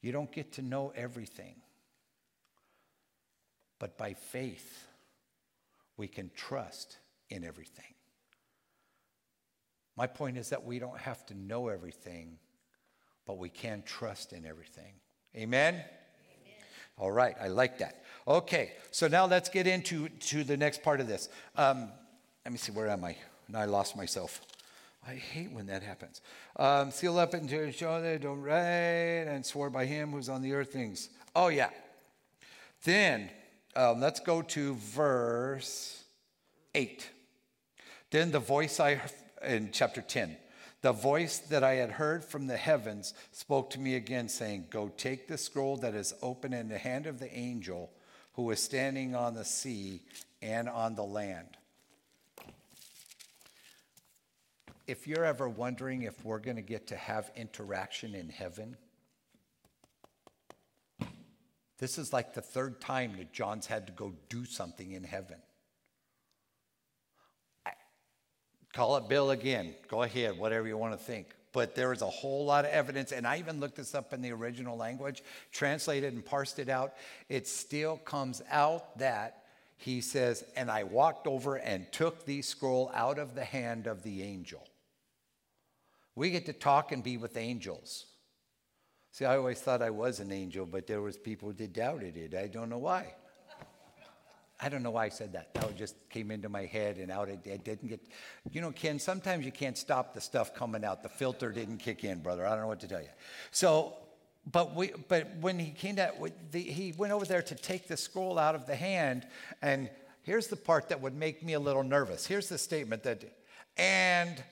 [0.00, 1.56] You don't get to know everything.
[3.78, 4.86] But by faith,
[6.00, 6.96] we can trust
[7.28, 7.92] in everything.
[9.98, 12.38] My point is that we don't have to know everything,
[13.26, 14.94] but we can trust in everything.
[15.36, 15.74] Amen?
[15.74, 15.84] Amen?
[16.96, 18.02] All right, I like that.
[18.26, 21.28] Okay, so now let's get into to the next part of this.
[21.54, 21.90] Um,
[22.46, 23.16] let me see, where am I?
[23.50, 24.40] Now I lost myself.
[25.06, 26.22] I hate when that happens.
[26.56, 30.54] Um, seal up into show they don't write and swore by him who's on the
[30.54, 31.10] earth things.
[31.36, 31.68] Oh, yeah.
[32.84, 33.28] Then
[33.76, 36.02] um, let's go to verse
[36.74, 37.08] 8.
[38.10, 39.00] Then the voice I,
[39.46, 40.36] in chapter 10,
[40.82, 44.88] the voice that I had heard from the heavens spoke to me again, saying, Go
[44.96, 47.90] take the scroll that is open in the hand of the angel
[48.34, 50.00] who is standing on the sea
[50.40, 51.48] and on the land.
[54.86, 58.76] If you're ever wondering if we're going to get to have interaction in heaven,
[61.80, 65.38] this is like the third time that John's had to go do something in heaven.
[67.64, 67.72] I,
[68.74, 69.74] call it Bill again.
[69.88, 71.34] Go ahead, whatever you want to think.
[71.52, 74.20] But there is a whole lot of evidence, and I even looked this up in
[74.20, 76.92] the original language, translated and parsed it out.
[77.30, 79.44] It still comes out that
[79.78, 84.02] he says, And I walked over and took the scroll out of the hand of
[84.02, 84.68] the angel.
[86.14, 88.04] We get to talk and be with angels.
[89.12, 92.34] See, I always thought I was an angel, but there was people that doubted it.
[92.34, 93.14] I don't know why.
[94.62, 95.54] I don't know why I said that.
[95.54, 97.28] That just came into my head and out.
[97.30, 98.00] It, it, didn't get,
[98.52, 101.02] you know, Ken, sometimes you can't stop the stuff coming out.
[101.02, 102.46] The filter didn't kick in, brother.
[102.46, 103.08] I don't know what to tell you.
[103.52, 103.94] So,
[104.50, 106.14] but, we, but when he came out,
[106.50, 109.26] the, he went over there to take the scroll out of the hand.
[109.62, 109.88] And
[110.22, 112.26] here's the part that would make me a little nervous.
[112.26, 113.24] Here's the statement that,
[113.78, 114.42] and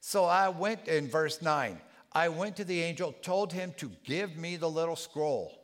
[0.00, 1.78] so I went in verse 9.
[2.14, 5.58] I went to the angel, told him to give me the little scroll.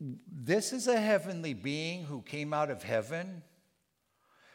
[0.00, 3.42] This is a heavenly being who came out of heaven.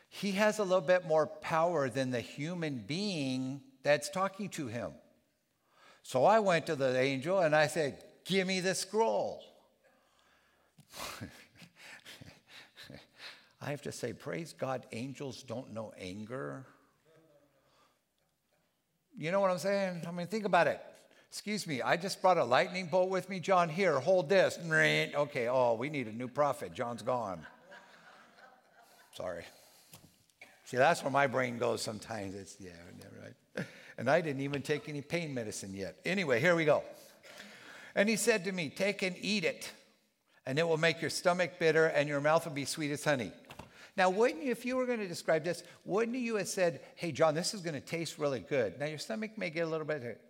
[0.10, 4.92] He has a little bit more power than the human being that's talking to him.
[6.04, 9.44] So I went to the angel and I said, Give me the scroll.
[13.62, 16.66] I have to say, praise God, angels don't know anger.
[19.18, 20.04] You know what I'm saying?
[20.08, 20.82] I mean, think about it.
[21.30, 23.40] Excuse me, I just brought a lightning bolt with me.
[23.40, 24.60] John, here, hold this.
[24.62, 26.74] Okay, oh, we need a new prophet.
[26.74, 27.46] John's gone.
[29.14, 29.46] Sorry.
[30.66, 32.36] See, that's where my brain goes sometimes.
[32.36, 32.72] It's, yeah,
[33.22, 33.66] right.
[33.98, 35.98] And I didn't even take any pain medicine yet.
[36.06, 36.84] Anyway, here we go.
[37.94, 39.72] And he said to me, Take and eat it,
[40.46, 43.32] and it will make your stomach bitter, and your mouth will be sweet as honey.
[43.98, 47.12] Now, wouldn't you, if you were going to describe this, wouldn't you have said, hey,
[47.12, 48.80] John, this is going to taste really good?
[48.80, 50.22] Now, your stomach may get a little bit,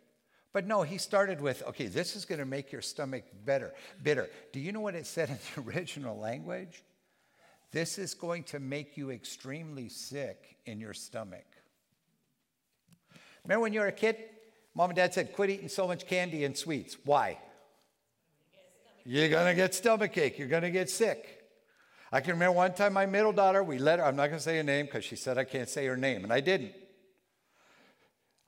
[0.54, 4.30] but no, he started with, okay, this is going to make your stomach better, bitter.
[4.52, 6.84] Do you know what it said in the original language?
[7.72, 11.46] This is going to make you extremely sick in your stomach.
[13.44, 14.18] Remember when you were a kid?
[14.74, 16.98] Mom and dad said, quit eating so much candy and sweets.
[17.06, 17.38] Why?
[19.06, 20.38] You're going to get stomach ache.
[20.38, 21.41] You're going to get sick.
[22.12, 24.44] I can remember one time my middle daughter, we let her, I'm not going to
[24.44, 26.74] say her name because she said I can't say her name, and I didn't.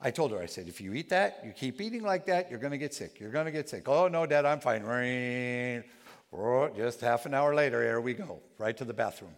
[0.00, 2.58] I told her, I said, if you eat that, you keep eating like that, you're
[2.58, 3.18] going to get sick.
[3.18, 3.88] You're going to get sick.
[3.88, 4.82] Oh, no, Dad, I'm fine.
[6.76, 9.34] Just half an hour later, here we go, right to the bathroom.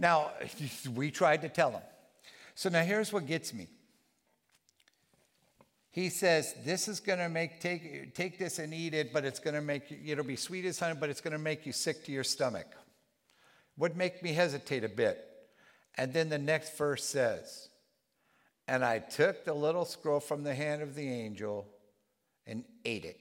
[0.00, 0.32] Now,
[0.96, 1.82] we tried to tell him.
[2.56, 3.68] So now here's what gets me.
[5.92, 9.38] He says, This is going to make, take, take this and eat it, but it's
[9.38, 11.72] going to make you, it'll be sweet as honey, but it's going to make you
[11.72, 12.66] sick to your stomach
[13.82, 15.26] would make me hesitate a bit.
[15.98, 17.68] And then the next verse says,
[18.68, 21.66] And I took the little scroll from the hand of the angel
[22.46, 23.18] and ate it.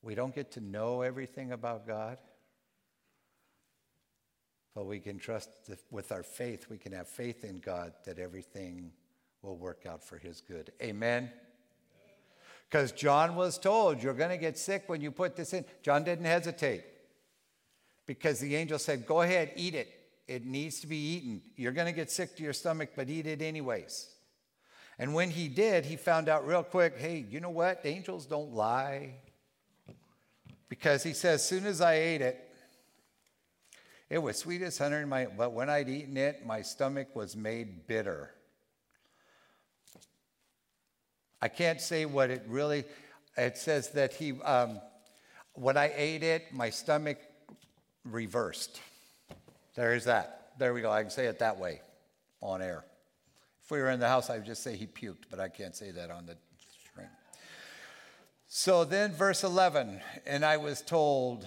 [0.00, 2.18] We don't get to know everything about God,
[4.76, 5.48] but we can trust
[5.90, 8.92] with our faith, we can have faith in God that everything
[9.42, 10.70] will work out for His good.
[10.80, 11.32] Amen.
[12.70, 15.64] Because John was told, You're going to get sick when you put this in.
[15.82, 16.84] John didn't hesitate
[18.06, 19.88] because the angel said, Go ahead, eat it.
[20.28, 21.42] It needs to be eaten.
[21.56, 24.08] You're going to get sick to your stomach, but eat it anyways.
[24.98, 27.80] And when he did, he found out real quick hey, you know what?
[27.84, 29.14] Angels don't lie.
[30.68, 32.48] Because he says, soon as I ate it,
[34.08, 38.30] it was sweet as honey, but when I'd eaten it, my stomach was made bitter.
[41.42, 42.84] I can't say what it really,
[43.36, 44.80] it says that he, um,
[45.54, 47.18] when I ate it, my stomach
[48.04, 48.80] reversed.
[49.74, 50.52] There is that.
[50.58, 50.90] There we go.
[50.90, 51.80] I can say it that way
[52.40, 52.84] on air.
[53.64, 55.74] If we were in the house, I would just say he puked, but I can't
[55.74, 56.36] say that on the
[56.90, 57.08] screen.
[58.46, 61.46] So then, verse 11, and I was told,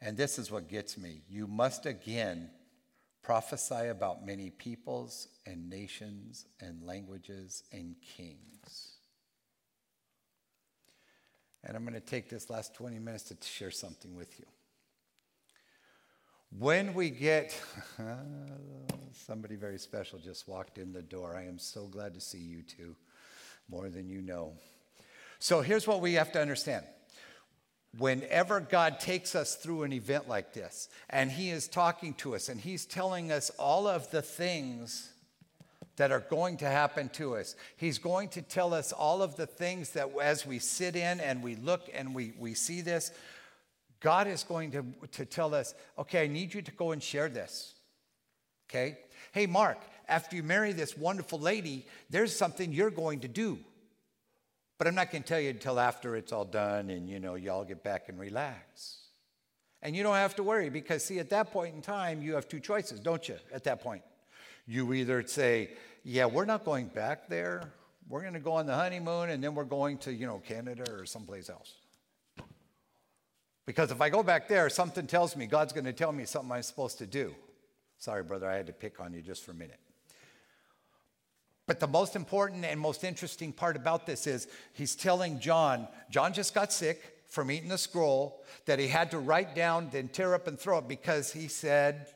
[0.00, 2.50] and this is what gets me you must again
[3.30, 8.96] prophesy about many peoples and nations and languages and kings.
[11.62, 14.46] And I'm going to take this last 20 minutes to share something with you.
[16.58, 17.56] When we get,
[19.12, 21.36] somebody very special just walked in the door.
[21.36, 22.96] I am so glad to see you two,
[23.68, 24.54] more than you know.
[25.38, 26.84] So here's what we have to understand.
[27.98, 32.48] Whenever God takes us through an event like this, and He is talking to us,
[32.48, 35.10] and He's telling us all of the things
[35.96, 37.56] that are going to happen to us.
[37.76, 41.42] He's going to tell us all of the things that as we sit in and
[41.42, 43.10] we look and we, we see this,
[44.00, 44.82] God is going to,
[45.12, 47.74] to tell us, okay, I need you to go and share this.
[48.70, 48.96] Okay?
[49.32, 49.78] Hey, Mark,
[50.08, 53.58] after you marry this wonderful lady, there's something you're going to do.
[54.80, 57.34] But I'm not going to tell you until after it's all done and, you know,
[57.34, 58.96] y'all get back and relax.
[59.82, 62.48] And you don't have to worry because, see, at that point in time, you have
[62.48, 63.36] two choices, don't you?
[63.52, 64.00] At that point,
[64.66, 65.68] you either say,
[66.02, 67.74] yeah, we're not going back there.
[68.08, 70.90] We're going to go on the honeymoon and then we're going to, you know, Canada
[70.90, 71.74] or someplace else.
[73.66, 76.50] Because if I go back there, something tells me God's going to tell me something
[76.50, 77.34] I'm supposed to do.
[77.98, 79.78] Sorry, brother, I had to pick on you just for a minute.
[81.70, 86.32] But the most important and most interesting part about this is he's telling John, John
[86.32, 90.34] just got sick from eating the scroll that he had to write down, then tear
[90.34, 92.08] up and throw it because he said,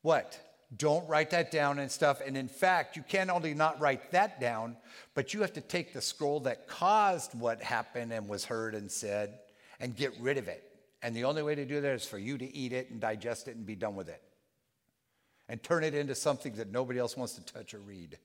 [0.00, 0.40] What?
[0.74, 2.22] Don't write that down and stuff.
[2.26, 4.78] And in fact, you can only not write that down,
[5.14, 8.90] but you have to take the scroll that caused what happened and was heard and
[8.90, 9.40] said
[9.80, 10.64] and get rid of it.
[11.02, 13.48] And the only way to do that is for you to eat it and digest
[13.48, 14.22] it and be done with it.
[15.46, 18.16] And turn it into something that nobody else wants to touch or read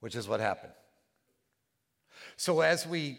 [0.00, 0.72] which is what happened.
[2.36, 3.18] So as we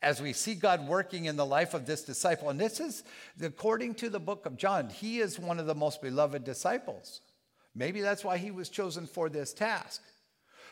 [0.00, 3.02] as we see God working in the life of this disciple, and this is
[3.42, 7.20] according to the book of John, he is one of the most beloved disciples.
[7.74, 10.02] Maybe that's why he was chosen for this task.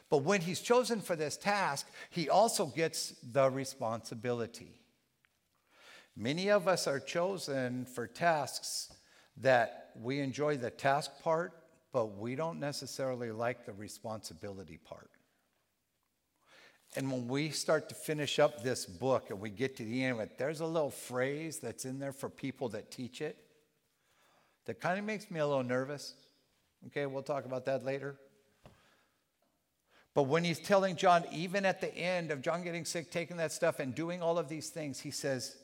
[0.08, 4.80] But when he's chosen for this task, he also gets the responsibility.
[6.16, 8.92] Many of us are chosen for tasks
[9.38, 11.52] that we enjoy the task part,
[11.92, 15.10] but we don't necessarily like the responsibility part.
[16.94, 20.14] And when we start to finish up this book and we get to the end
[20.14, 23.36] of it, there's a little phrase that's in there for people that teach it
[24.66, 26.14] that kind of makes me a little nervous.
[26.88, 28.16] Okay, we'll talk about that later.
[30.14, 33.52] But when he's telling John, even at the end of John getting sick, taking that
[33.52, 35.56] stuff and doing all of these things, he says,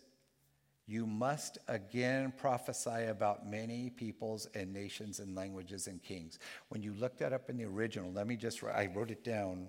[0.93, 6.39] you must again prophesy about many peoples and nations and languages and kings.
[6.69, 9.69] When you look that up in the original, let me just, I wrote it down.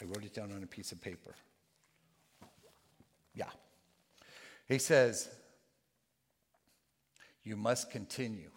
[0.00, 1.34] I wrote it down on a piece of paper.
[3.34, 3.50] Yeah.
[4.66, 5.28] He says,
[7.42, 8.50] You must continue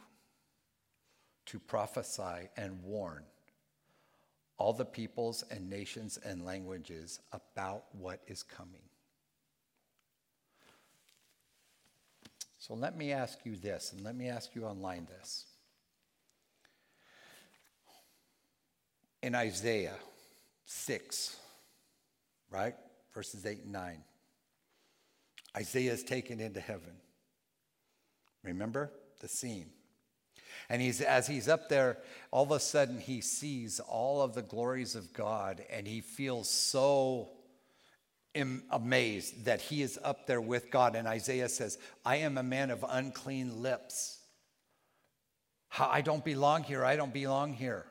[1.48, 3.26] to prophesy and warn
[4.58, 8.87] all the peoples and nations and languages about what is coming.
[12.68, 15.46] So let me ask you this, and let me ask you online this.
[19.24, 19.96] In Isaiah
[20.66, 21.38] 6,
[22.52, 22.76] right?
[23.14, 24.04] Verses 8 and 9.
[25.56, 26.92] Isaiah is taken into heaven.
[28.44, 28.92] Remember
[29.22, 29.70] the scene.
[30.70, 31.98] And he's, as he's up there,
[32.32, 36.50] all of a sudden he sees all of the glories of God and he feels
[36.50, 37.30] so
[38.38, 40.96] am amazed that he is up there with God.
[40.96, 44.20] And Isaiah says, I am a man of unclean lips.
[45.78, 46.86] I don't belong here.
[46.86, 47.86] I don't belong here.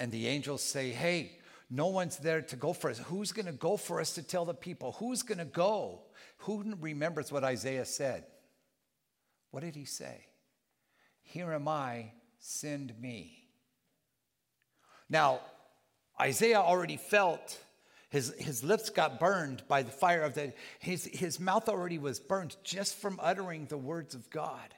[0.00, 1.38] And the angels say, Hey,
[1.70, 2.98] no one's there to go for us.
[2.98, 4.92] Who's going to go for us to tell the people?
[4.98, 6.02] Who's going to go?
[6.38, 8.24] Who remembers what Isaiah said?
[9.50, 10.26] What did he say?
[11.22, 13.44] Here am I, send me.
[15.08, 15.40] Now,
[16.20, 17.58] Isaiah already felt
[18.12, 22.20] his, his lips got burned by the fire of the, his, his mouth already was
[22.20, 24.74] burned just from uttering the words of God.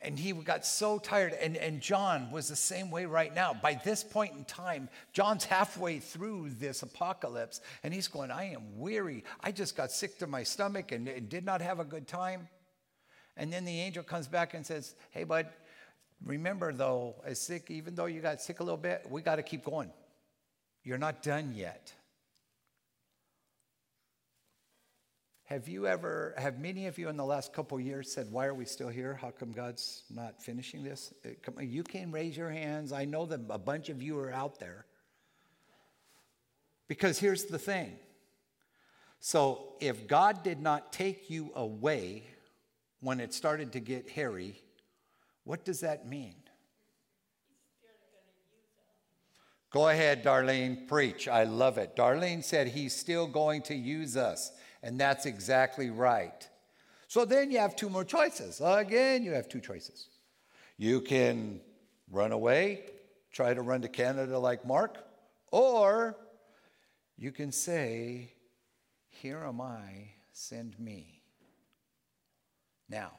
[0.00, 1.32] And he got so tired.
[1.32, 3.54] And, and John was the same way right now.
[3.54, 8.78] By this point in time, John's halfway through this apocalypse, and he's going, I am
[8.78, 9.24] weary.
[9.40, 12.46] I just got sick to my stomach and, and did not have a good time.
[13.36, 15.48] And then the angel comes back and says, Hey, bud,
[16.24, 19.42] remember though, as sick, even though you got sick a little bit, we got to
[19.42, 19.90] keep going.
[20.84, 21.92] You're not done yet.
[25.44, 28.54] Have you ever, have many of you in the last couple years said, Why are
[28.54, 29.18] we still here?
[29.20, 31.12] How come God's not finishing this?
[31.24, 32.90] Uh, you can raise your hands.
[32.90, 34.86] I know that a bunch of you are out there.
[36.88, 37.92] Because here's the thing.
[39.20, 42.24] So if God did not take you away
[43.00, 44.56] when it started to get hairy,
[45.44, 46.41] what does that mean?
[49.72, 51.28] Go ahead, Darlene, preach.
[51.28, 51.96] I love it.
[51.96, 54.52] Darlene said he's still going to use us,
[54.82, 56.46] and that's exactly right.
[57.08, 58.60] So then you have two more choices.
[58.62, 60.08] Again, you have two choices.
[60.76, 61.60] You can
[62.10, 62.84] run away,
[63.32, 64.98] try to run to Canada like Mark,
[65.50, 66.18] or
[67.16, 68.34] you can say,
[69.08, 71.22] Here am I, send me.
[72.90, 73.12] Now,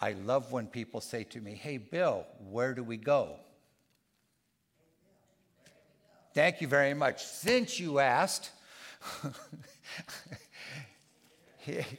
[0.00, 3.38] I love when people say to me, Hey, Bill, where do we go?
[6.36, 7.24] Thank you very much.
[7.24, 8.50] Since you asked,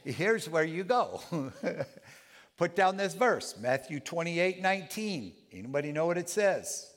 [0.04, 1.20] here's where you go.
[2.56, 5.32] Put down this verse, Matthew 28 19.
[5.52, 6.88] Anybody know what it says?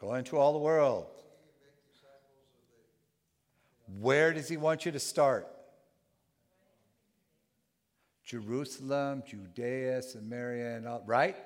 [0.00, 1.06] Go into all the world.
[4.00, 5.46] Where does he want you to start?
[8.24, 11.36] Jerusalem, Judea, Samaria, and all, right?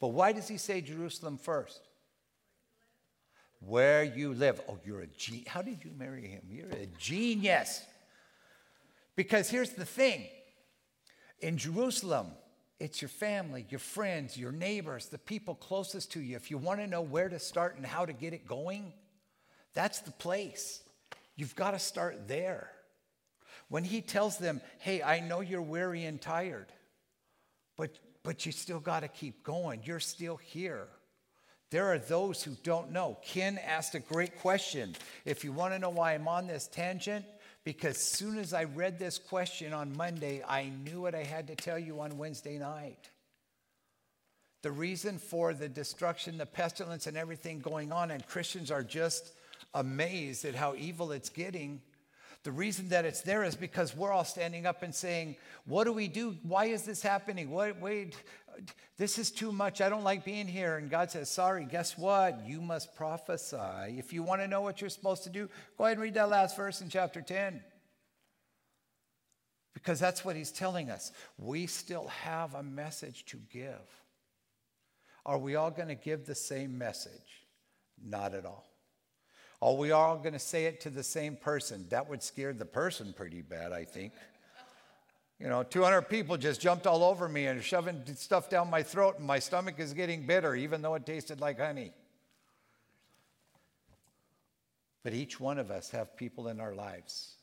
[0.00, 1.89] But why does he say Jerusalem first?
[3.60, 4.60] Where you live.
[4.68, 5.48] Oh, you're a genius.
[5.48, 6.42] How did you marry him?
[6.50, 7.84] You're a genius.
[9.16, 10.26] Because here's the thing
[11.40, 12.28] in Jerusalem,
[12.78, 16.36] it's your family, your friends, your neighbors, the people closest to you.
[16.36, 18.92] If you want to know where to start and how to get it going,
[19.74, 20.82] that's the place.
[21.36, 22.70] You've got to start there.
[23.68, 26.66] When he tells them, hey, I know you're weary and tired,
[27.76, 29.82] but, but you still got to keep going.
[29.84, 30.88] You're still here.
[31.70, 33.16] There are those who don't know.
[33.24, 34.96] Ken asked a great question.
[35.24, 37.24] If you want to know why I'm on this tangent,
[37.62, 41.54] because soon as I read this question on Monday, I knew what I had to
[41.54, 43.10] tell you on Wednesday night.
[44.62, 49.32] The reason for the destruction, the pestilence, and everything going on, and Christians are just
[49.72, 51.80] amazed at how evil it's getting.
[52.42, 55.92] The reason that it's there is because we're all standing up and saying, What do
[55.92, 56.36] we do?
[56.42, 57.50] Why is this happening?
[57.50, 58.16] Wait, wait,
[58.96, 59.80] this is too much.
[59.80, 60.76] I don't like being here.
[60.76, 62.40] And God says, Sorry, guess what?
[62.46, 63.96] You must prophesy.
[63.98, 65.48] If you want to know what you're supposed to do,
[65.78, 67.62] go ahead and read that last verse in chapter 10.
[69.72, 71.12] Because that's what he's telling us.
[71.38, 73.70] We still have a message to give.
[75.24, 77.46] Are we all going to give the same message?
[78.02, 78.66] Not at all.
[79.62, 81.86] Are we all going to say it to the same person?
[81.90, 84.12] That would scare the person pretty bad, I think.
[85.40, 89.16] You know, 200 people just jumped all over me and shoving stuff down my throat,
[89.18, 91.92] and my stomach is getting bitter, even though it tasted like honey.
[95.02, 97.36] But each one of us have people in our lives.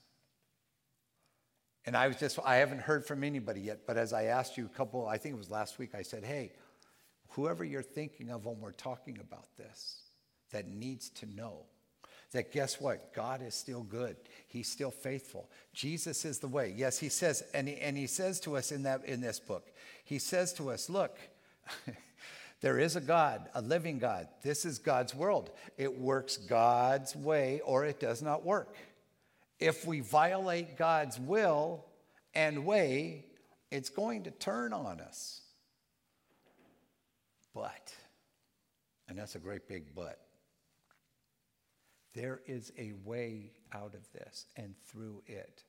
[1.87, 4.67] And I was just, I haven't heard from anybody yet, but as I asked you
[4.67, 6.51] a couple, I think it was last week, I said, hey,
[7.29, 10.03] whoever you're thinking of when we're talking about this
[10.51, 11.65] that needs to know
[12.31, 13.13] that guess what?
[13.13, 14.17] God is still good.
[14.47, 15.49] He's still faithful.
[15.73, 16.73] Jesus is the way.
[16.75, 19.71] Yes, he says, and he, and he says to us in, that, in this book,
[20.03, 21.17] he says to us, look,
[22.61, 24.27] there is a God, a living God.
[24.41, 25.51] This is God's world.
[25.77, 28.75] It works God's way or it does not work.
[29.59, 31.85] If we violate God's will
[32.35, 33.25] and way,
[33.71, 35.41] it's going to turn on us.
[37.53, 37.93] But,
[39.09, 40.19] and that's a great big but,
[42.13, 45.63] there is a way out of this and through it.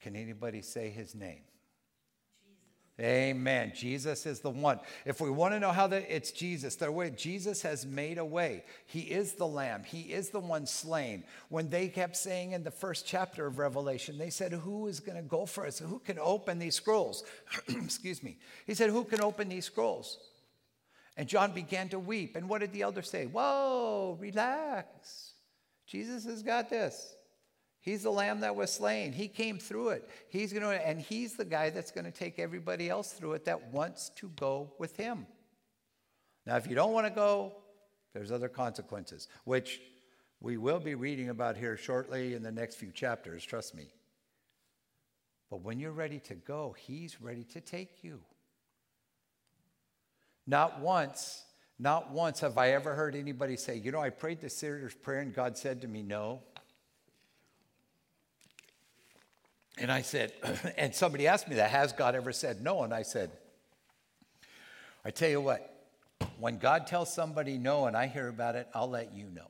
[0.00, 1.42] Can anybody say his name?
[2.98, 3.06] Jesus.
[3.06, 3.72] Amen.
[3.74, 4.80] Jesus is the one.
[5.04, 8.24] If we want to know how that it's Jesus, the way Jesus has made a
[8.24, 8.64] way.
[8.86, 9.84] He is the lamb.
[9.84, 11.22] He is the one slain.
[11.50, 15.16] When they kept saying in the first chapter of Revelation, they said, "Who is going
[15.16, 15.78] to go for us?
[15.78, 17.22] Who can open these scrolls?"
[17.68, 18.38] Excuse me.
[18.66, 20.18] He said, "Who can open these scrolls?"
[21.16, 22.36] And John began to weep.
[22.36, 23.26] And what did the elder say?
[23.26, 25.32] Whoa, relax.
[25.86, 27.14] Jesus has got this.
[27.80, 29.12] He's the lamb that was slain.
[29.12, 30.08] He came through it.
[30.30, 33.44] He's going to, and he's the guy that's going to take everybody else through it
[33.46, 35.26] that wants to go with him.
[36.46, 37.52] Now, if you don't want to go,
[38.14, 39.80] there's other consequences, which
[40.40, 43.88] we will be reading about here shortly in the next few chapters, trust me.
[45.50, 48.20] But when you're ready to go, he's ready to take you.
[50.46, 51.44] Not once,
[51.78, 55.20] not once have I ever heard anybody say, you know, I prayed the sinner's prayer
[55.20, 56.40] and God said to me, no.
[59.78, 60.32] And I said,
[60.76, 62.82] and somebody asked me that, has God ever said no?
[62.82, 63.30] And I said,
[65.04, 65.68] I tell you what,
[66.38, 69.48] when God tells somebody no and I hear about it, I'll let you know.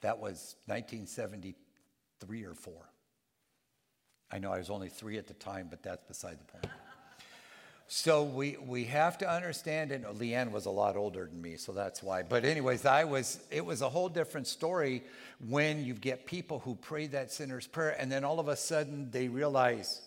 [0.00, 2.90] That was 1973 or four.
[4.30, 6.66] I know I was only three at the time, but that's beside the point.
[7.96, 11.70] So we, we have to understand, and Leanne was a lot older than me, so
[11.70, 12.24] that's why.
[12.24, 15.04] But anyways, I was, it was a whole different story
[15.46, 19.12] when you get people who pray that sinner's prayer, and then all of a sudden
[19.12, 20.02] they realize,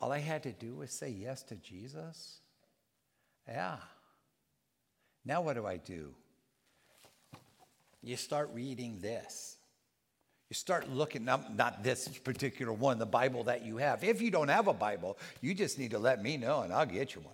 [0.00, 2.38] all I had to do was say yes to Jesus.
[3.46, 3.76] Yeah.
[5.26, 6.14] Now what do I do?
[8.02, 9.58] You start reading this.
[10.52, 14.04] You start looking, not, not this particular one, the Bible that you have.
[14.04, 16.84] If you don't have a Bible, you just need to let me know and I'll
[16.84, 17.32] get you one.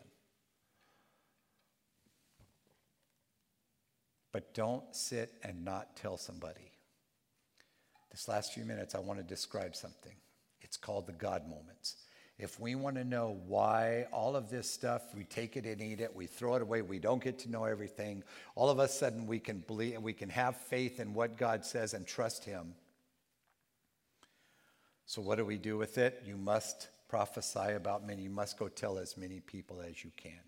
[4.31, 6.71] But don't sit and not tell somebody.
[8.13, 10.15] This last few minutes, I want to describe something.
[10.61, 11.97] It's called the God moments.
[12.39, 16.01] If we want to know why all of this stuff, we take it and eat
[16.01, 18.23] it, we throw it away, we don't get to know everything,
[18.55, 21.95] all of a sudden we can believe, we can have faith in what God says
[21.95, 22.77] and trust Him.
[25.09, 26.23] So, what do we do with it?
[26.27, 28.25] You must prophesy about many.
[28.25, 30.39] You must go tell as many people as you can.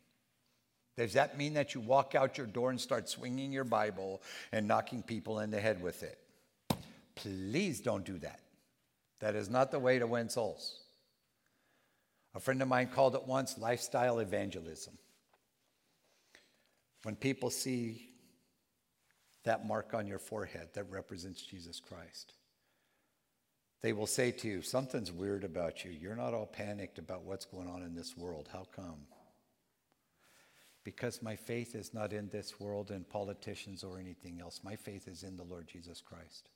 [0.99, 4.21] Does that mean that you walk out your door and start swinging your Bible
[4.53, 6.19] and knocking people in the head with it?
[7.15, 8.41] Please don't do that.
[9.21, 10.81] That is not the way to win souls.
[12.35, 14.93] A friend of mine called it once lifestyle evangelism.
[17.05, 18.11] When people see
[19.45, 22.35] that mark on your forehead that represents Jesus Christ,
[23.83, 25.91] they will say to you, Something's weird about you.
[25.91, 28.49] You're not all panicked about what's going on in this world.
[28.53, 29.07] How come?
[30.85, 34.61] Because my faith is not in this world and politicians or anything else.
[34.65, 36.49] My faith is in the Lord Jesus Christ.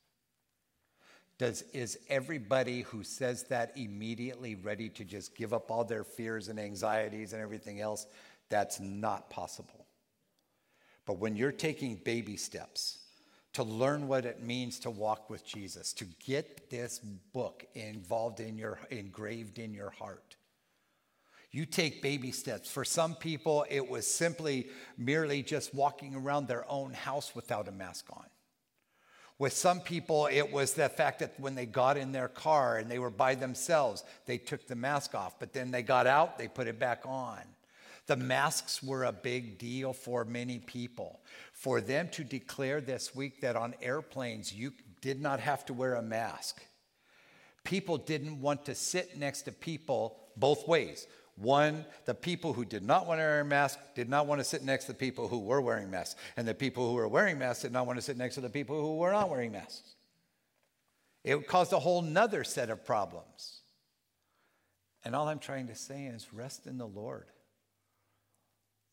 [1.37, 6.49] Does, is everybody who says that immediately ready to just give up all their fears
[6.49, 8.07] and anxieties and everything else?
[8.51, 9.87] That's not possible.
[11.07, 12.99] But when you're taking baby steps,
[13.55, 18.59] to learn what it means to walk with Jesus, to get this book involved in
[18.59, 20.37] your engraved in your heart.
[21.51, 22.69] You take baby steps.
[22.69, 24.67] For some people, it was simply
[24.99, 28.27] merely just walking around their own house without a mask on.
[29.39, 32.91] With some people, it was the fact that when they got in their car and
[32.91, 36.49] they were by themselves, they took the mask off, but then they got out, they
[36.49, 37.41] put it back on.
[38.07, 41.21] The masks were a big deal for many people.
[41.53, 45.95] For them to declare this week that on airplanes you did not have to wear
[45.95, 46.63] a mask,
[47.65, 51.07] people didn't want to sit next to people both ways.
[51.37, 54.45] One, the people who did not want to wear a mask did not want to
[54.45, 56.21] sit next to the people who were wearing masks.
[56.37, 58.51] And the people who were wearing masks did not want to sit next to the
[58.51, 59.95] people who were not wearing masks.
[61.25, 63.63] It caused a whole nother set of problems.
[65.05, 67.27] And all I'm trying to say is rest in the Lord.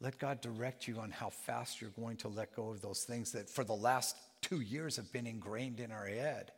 [0.01, 3.33] Let God direct you on how fast you're going to let go of those things
[3.33, 6.51] that for the last two years have been ingrained in our head.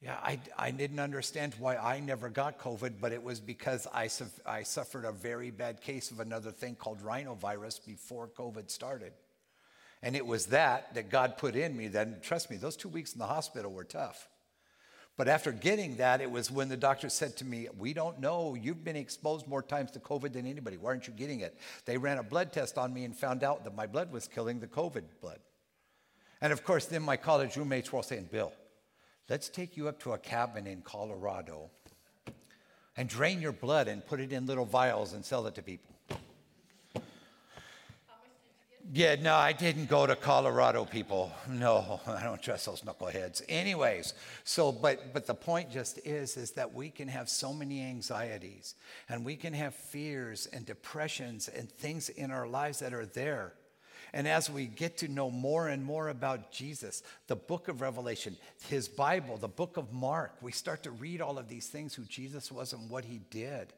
[0.00, 4.08] Yeah, I, I didn't understand why I never got COVID, but it was because I,
[4.46, 9.12] I suffered a very bad case of another thing called rhinovirus before COVID started.
[10.02, 11.88] And it was that that God put in me.
[11.88, 14.28] Then, trust me, those two weeks in the hospital were tough.
[15.18, 18.54] But after getting that, it was when the doctor said to me, We don't know.
[18.54, 20.76] You've been exposed more times to COVID than anybody.
[20.76, 21.58] Why aren't you getting it?
[21.84, 24.60] They ran a blood test on me and found out that my blood was killing
[24.60, 25.40] the COVID blood.
[26.40, 28.52] And of course, then my college roommates were all saying, Bill,
[29.28, 31.68] let's take you up to a cabin in Colorado
[32.96, 35.97] and drain your blood and put it in little vials and sell it to people.
[38.90, 41.30] Yeah, no, I didn't go to Colorado, people.
[41.46, 43.42] No, I don't trust those knuckleheads.
[43.46, 44.14] Anyways,
[44.44, 48.76] so but but the point just is is that we can have so many anxieties
[49.10, 53.52] and we can have fears and depressions and things in our lives that are there.
[54.14, 58.38] And as we get to know more and more about Jesus, the book of Revelation,
[58.68, 62.04] his Bible, the book of Mark, we start to read all of these things who
[62.04, 63.74] Jesus was and what he did.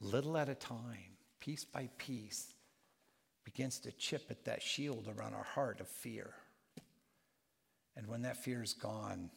[0.00, 2.53] Little at a time, piece by piece,
[3.44, 6.30] begins to chip at that shield around our heart of fear.
[7.96, 9.30] And when that fear is gone,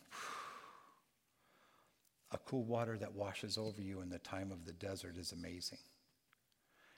[2.31, 5.77] a cool water that washes over you in the time of the desert is amazing.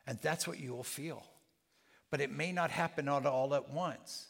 [0.07, 1.24] And that's what you will feel.
[2.10, 4.28] But it may not happen all at once.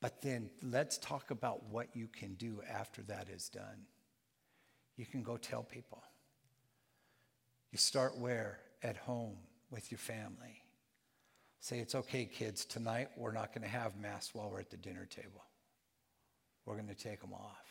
[0.00, 3.86] But then let's talk about what you can do after that is done.
[4.96, 6.02] You can go tell people.
[7.72, 8.58] You start where?
[8.82, 9.38] At home
[9.70, 10.63] with your family.
[11.64, 14.76] Say, it's okay, kids, tonight we're not going to have masks while we're at the
[14.76, 15.42] dinner table.
[16.66, 17.64] We're going to take them off.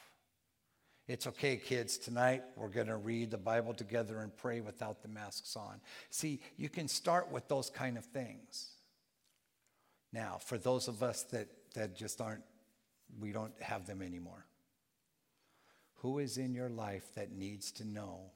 [1.08, 5.10] It's okay, kids, tonight we're going to read the Bible together and pray without the
[5.10, 5.80] masks on.
[6.10, 8.72] See, you can start with those kind of things.
[10.12, 12.42] Now, for those of us that, that just aren't,
[13.20, 14.48] we don't have them anymore.
[15.98, 18.32] Who is in your life that needs to know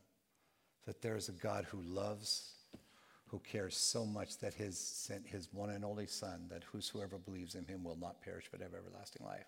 [0.85, 2.56] that there is a God who loves
[3.27, 7.55] who cares so much that has sent his one and only Son, that whosoever believes
[7.55, 9.47] in him will not perish but have everlasting life.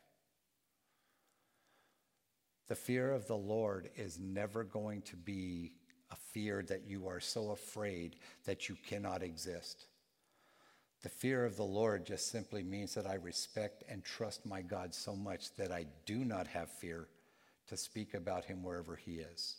[2.67, 5.73] The fear of the Lord is never going to be
[6.11, 9.88] a fear that you are so afraid that you cannot exist.
[11.01, 14.93] The fear of the Lord just simply means that I respect and trust my God
[14.93, 17.07] so much that I do not have fear
[17.67, 19.55] to speak about him wherever he is.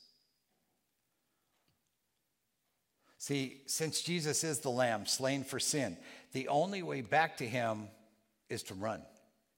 [3.21, 5.99] See, since Jesus is the Lamb slain for sin,
[6.33, 7.89] the only way back to him
[8.49, 9.03] is to run.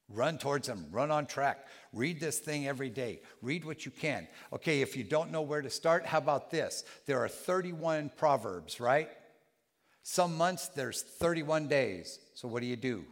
[0.09, 1.69] Run towards him, run on track.
[1.93, 3.21] Read this thing every day.
[3.41, 4.27] Read what you can.
[4.53, 6.83] Okay, if you don't know where to start, how about this?
[7.07, 9.09] There are 31 Proverbs, right?
[10.03, 12.19] Some months there's 31 days.
[12.35, 13.05] So what do you do?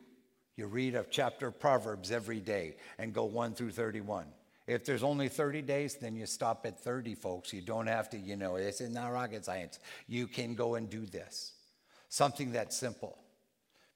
[0.56, 4.26] You read a chapter of Proverbs every day and go 1 through 31.
[4.70, 7.52] If there's only 30 days, then you stop at 30, folks.
[7.52, 9.80] You don't have to, you know, it's not rocket science.
[10.06, 11.54] You can go and do this.
[12.08, 13.18] Something that's simple.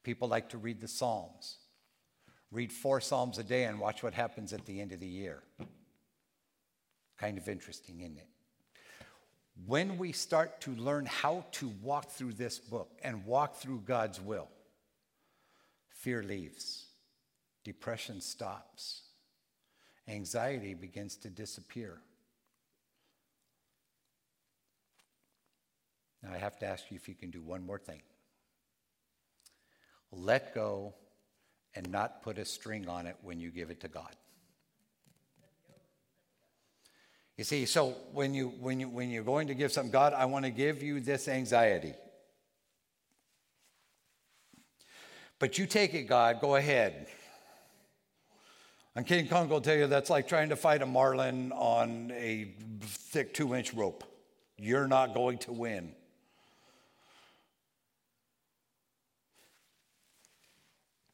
[0.02, 1.58] People like to read the Psalms.
[2.50, 5.44] Read four Psalms a day and watch what happens at the end of the year.
[7.20, 8.28] Kind of interesting, isn't it?
[9.66, 14.20] When we start to learn how to walk through this book and walk through God's
[14.20, 14.48] will,
[15.88, 16.86] fear leaves,
[17.62, 19.03] depression stops,
[20.08, 21.98] anxiety begins to disappear.
[26.22, 28.02] Now, I have to ask you if you can do one more thing
[30.16, 30.94] let go
[31.74, 34.14] and not put a string on it when you give it to God.
[37.36, 40.24] You see, so when, you, when, you, when you're going to give something, God, I
[40.26, 41.94] want to give you this anxiety.
[45.40, 47.08] But you take it, God, go ahead.
[48.96, 52.54] And King Kong will tell you that's like trying to fight a marlin on a
[52.80, 54.04] thick two inch rope.
[54.56, 55.92] You're not going to win.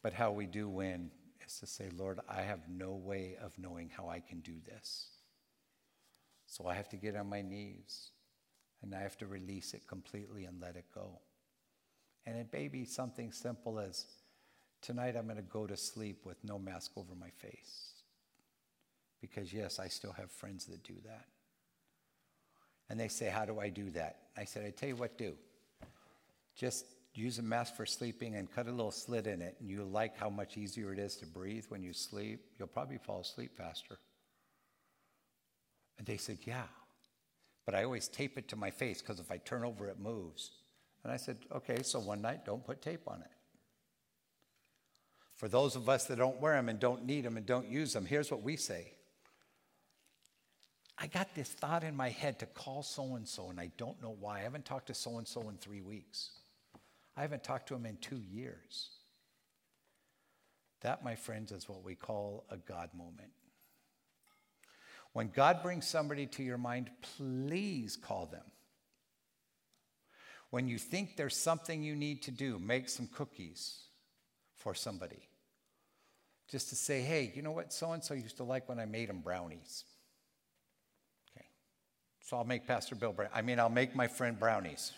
[0.03, 1.11] But how we do win
[1.47, 5.09] is to say, Lord, I have no way of knowing how I can do this.
[6.47, 8.11] So I have to get on my knees
[8.83, 11.21] and I have to release it completely and let it go.
[12.27, 14.05] And it may be something simple as
[14.83, 17.93] tonight I'm going to go to sleep with no mask over my face.
[19.21, 21.27] Because, yes, I still have friends that do that.
[22.89, 24.17] And they say, How do I do that?
[24.37, 25.35] I said, I tell you what, do.
[26.57, 29.85] Just use a mask for sleeping and cut a little slit in it, and you
[29.85, 33.57] like how much easier it is to breathe when you sleep, you'll probably fall asleep
[33.57, 33.99] faster.
[35.99, 36.65] And they said, Yeah.
[37.67, 40.51] But I always tape it to my face because if I turn over, it moves.
[41.05, 43.31] And I said, Okay, so one night, don't put tape on it.
[45.41, 47.95] For those of us that don't wear them and don't need them and don't use
[47.95, 48.93] them, here's what we say
[50.99, 54.03] I got this thought in my head to call so and so, and I don't
[54.03, 54.41] know why.
[54.41, 56.29] I haven't talked to so and so in three weeks.
[57.17, 58.91] I haven't talked to him in two years.
[60.83, 63.31] That, my friends, is what we call a God moment.
[65.15, 68.45] When God brings somebody to your mind, please call them.
[70.51, 73.85] When you think there's something you need to do, make some cookies
[74.55, 75.30] for somebody.
[76.51, 78.85] Just to say, hey, you know what so and so used to like when I
[78.85, 79.85] made them brownies.
[81.37, 81.47] Okay.
[82.21, 84.93] So I'll make Pastor Bill, I mean, I'll make my friend brownies.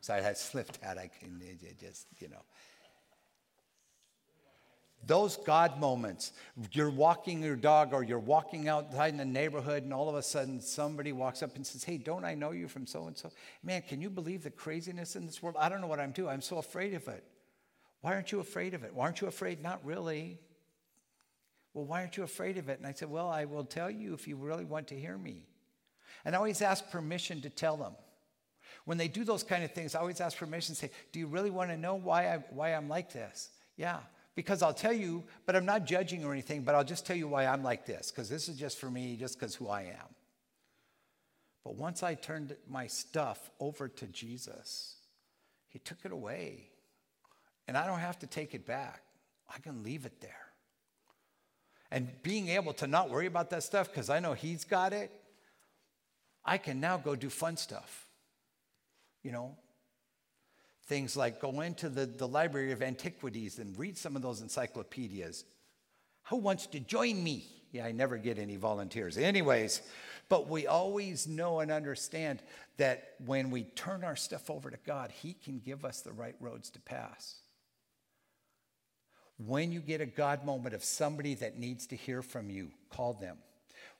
[0.00, 0.98] So I had slipped that.
[0.98, 1.40] I can
[1.80, 2.42] just, you know.
[5.04, 6.32] Those God moments,
[6.70, 10.22] you're walking your dog or you're walking outside in the neighborhood, and all of a
[10.22, 13.30] sudden somebody walks up and says, Hey, don't I know you from so and so?
[13.62, 15.56] Man, can you believe the craziness in this world?
[15.58, 16.30] I don't know what I'm doing.
[16.30, 17.24] I'm so afraid of it.
[18.00, 18.94] Why aren't you afraid of it?
[18.94, 19.62] Why aren't you afraid?
[19.62, 20.38] Not really.
[21.74, 22.78] Well, why aren't you afraid of it?
[22.78, 25.46] And I said, Well, I will tell you if you really want to hear me.
[26.24, 27.94] And I always ask permission to tell them.
[28.84, 31.50] When they do those kind of things, I always ask permission, say, Do you really
[31.50, 33.50] want to know why, I, why I'm like this?
[33.76, 33.98] Yeah,
[34.34, 37.28] because I'll tell you, but I'm not judging or anything, but I'll just tell you
[37.28, 40.14] why I'm like this, because this is just for me, just because who I am.
[41.64, 44.96] But once I turned my stuff over to Jesus,
[45.68, 46.68] He took it away.
[47.68, 49.02] And I don't have to take it back,
[49.48, 50.41] I can leave it there.
[51.92, 55.10] And being able to not worry about that stuff because I know He's got it,
[56.42, 58.08] I can now go do fun stuff.
[59.22, 59.54] You know,
[60.86, 65.44] things like go into the, the Library of Antiquities and read some of those encyclopedias.
[66.30, 67.44] Who wants to join me?
[67.72, 69.18] Yeah, I never get any volunteers.
[69.18, 69.82] Anyways,
[70.30, 72.42] but we always know and understand
[72.78, 76.36] that when we turn our stuff over to God, He can give us the right
[76.40, 77.41] roads to pass.
[79.46, 83.14] When you get a God moment of somebody that needs to hear from you, call
[83.14, 83.38] them.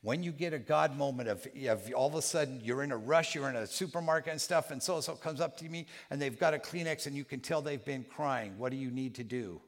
[0.03, 2.97] When you get a God moment of, of all of a sudden you're in a
[2.97, 5.86] rush, you're in a supermarket and stuff, and so and so comes up to me
[6.11, 8.90] and they've got a Kleenex and you can tell they've been crying, what do you
[8.90, 9.61] need to do?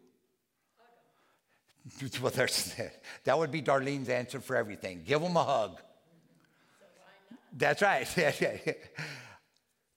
[2.23, 2.75] well, there's,
[3.25, 5.03] that would be Darlene's answer for everything.
[5.07, 5.81] Give them a hug.
[7.57, 8.09] That's right.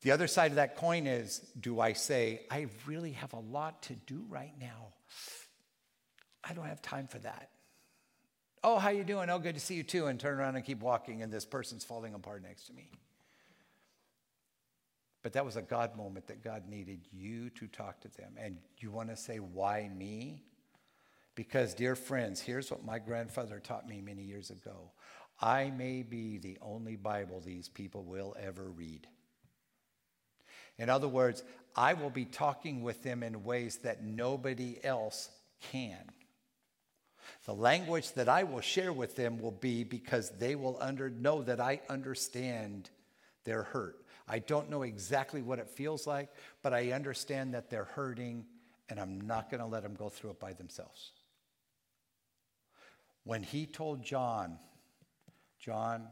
[0.01, 3.81] The other side of that coin is do I say, I really have a lot
[3.83, 4.93] to do right now?
[6.49, 7.49] I don't have time for that.
[8.63, 9.29] Oh, how you doing?
[9.29, 10.07] Oh, good to see you too.
[10.07, 12.91] And turn around and keep walking, and this person's falling apart next to me.
[15.23, 18.33] But that was a God moment that God needed you to talk to them.
[18.39, 20.43] And you want to say, why me?
[21.35, 24.91] Because, dear friends, here's what my grandfather taught me many years ago
[25.39, 29.07] I may be the only Bible these people will ever read.
[30.79, 31.43] In other words,
[31.75, 35.29] I will be talking with them in ways that nobody else
[35.71, 36.11] can.
[37.45, 41.41] The language that I will share with them will be because they will under, know
[41.43, 42.89] that I understand
[43.43, 44.03] their hurt.
[44.27, 46.29] I don't know exactly what it feels like,
[46.61, 48.45] but I understand that they're hurting,
[48.89, 51.11] and I'm not going to let them go through it by themselves.
[53.23, 54.57] When he told John,
[55.59, 56.07] John,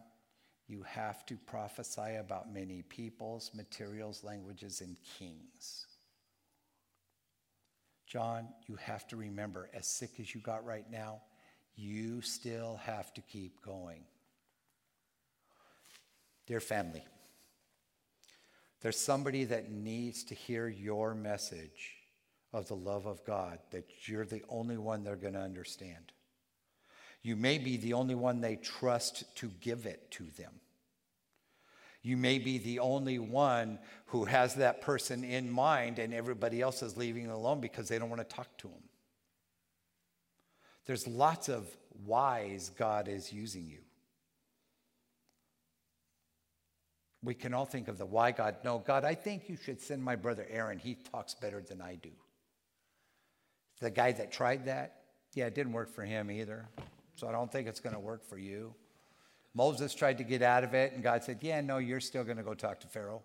[0.68, 5.86] you have to prophesy about many peoples, materials, languages, and kings.
[8.06, 11.22] John, you have to remember, as sick as you got right now,
[11.76, 14.04] you still have to keep going.
[16.48, 17.04] Dear family,
[18.82, 21.96] there's somebody that needs to hear your message
[22.54, 26.12] of the love of God, that you're the only one they're going to understand.
[27.24, 30.54] You may be the only one they trust to give it to them.
[32.06, 36.84] You may be the only one who has that person in mind, and everybody else
[36.84, 38.84] is leaving alone because they don't want to talk to them.
[40.86, 41.66] There's lots of
[42.06, 43.80] whys God is using you.
[47.24, 48.58] We can all think of the why God.
[48.64, 50.78] No, God, I think you should send my brother Aaron.
[50.78, 52.12] He talks better than I do.
[53.80, 54.98] The guy that tried that,
[55.34, 56.70] yeah, it didn't work for him either.
[57.16, 58.76] So I don't think it's going to work for you.
[59.56, 62.38] Moses tried to get out of it, and God said, Yeah, no, you're still going
[62.38, 63.24] to go talk to Pharaoh.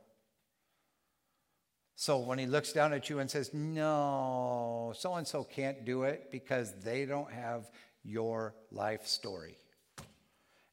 [1.96, 6.04] So when he looks down at you and says, No, so and so can't do
[6.04, 7.68] it because they don't have
[8.04, 9.58] your life story.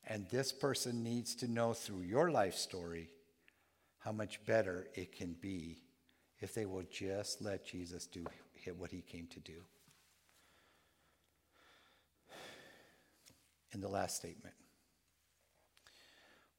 [0.08, 3.10] And this person needs to know through your life story
[3.98, 5.82] how much better it can be
[6.40, 8.24] if they will just let Jesus do
[8.78, 9.64] what he came to do.
[13.74, 14.56] In the last statement,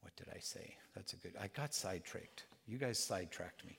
[0.00, 0.74] what did I say?
[0.94, 1.34] That's a good.
[1.40, 2.44] I got sidetracked.
[2.66, 3.78] You guys sidetracked me.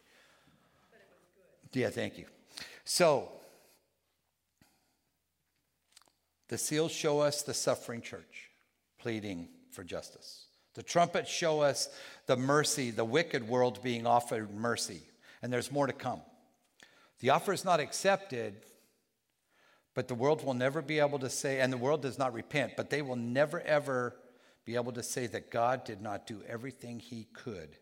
[1.73, 2.25] Yeah, thank you.
[2.83, 3.29] So,
[6.47, 8.49] the seals show us the suffering church
[8.97, 10.45] pleading for justice.
[10.73, 11.89] The trumpets show us
[12.25, 15.01] the mercy, the wicked world being offered mercy,
[15.41, 16.21] and there's more to come.
[17.19, 18.55] The offer is not accepted,
[19.93, 22.73] but the world will never be able to say, and the world does not repent,
[22.77, 24.15] but they will never ever
[24.69, 27.75] be able to say that God did not do everything he could.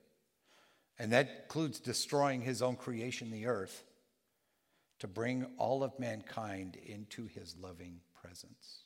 [0.97, 3.83] And that includes destroying his own creation, the earth,
[4.99, 8.83] to bring all of mankind into his loving presence.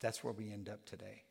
[0.00, 1.22] That's where we end up today.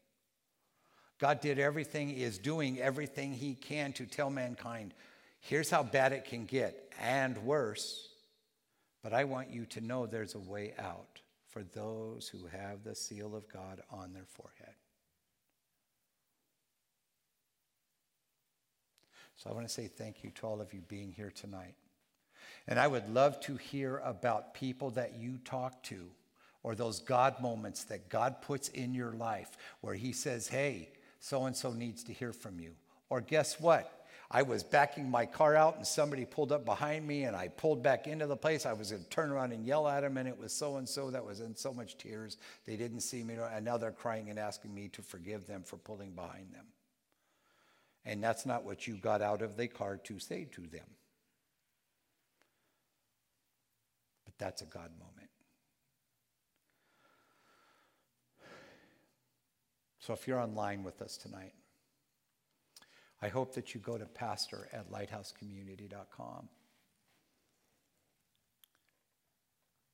[1.20, 4.94] God did everything, is doing everything he can to tell mankind,
[5.42, 8.08] here's how bad it can get, and worse.
[9.04, 11.17] But I want you to know there's a way out
[11.58, 14.76] for those who have the seal of God on their forehead.
[19.38, 21.74] So I want to say thank you to all of you being here tonight.
[22.68, 26.12] And I would love to hear about people that you talk to
[26.62, 30.90] or those God moments that God puts in your life where He says, hey,
[31.20, 32.74] so and so needs to hear from you.
[33.10, 33.97] Or guess what?
[34.30, 37.82] I was backing my car out and somebody pulled up behind me and I pulled
[37.82, 38.66] back into the place.
[38.66, 40.88] I was going to turn around and yell at them and it was so and
[40.88, 42.38] so that was in so much tears.
[42.66, 45.78] They didn't see me and now they're crying and asking me to forgive them for
[45.78, 46.66] pulling behind them.
[48.04, 50.88] And that's not what you got out of the car to say to them.
[54.26, 55.30] But that's a God moment.
[60.00, 61.54] So if you're online with us tonight,
[63.22, 66.50] I hope that you go to pastor at lighthousecommunity.com.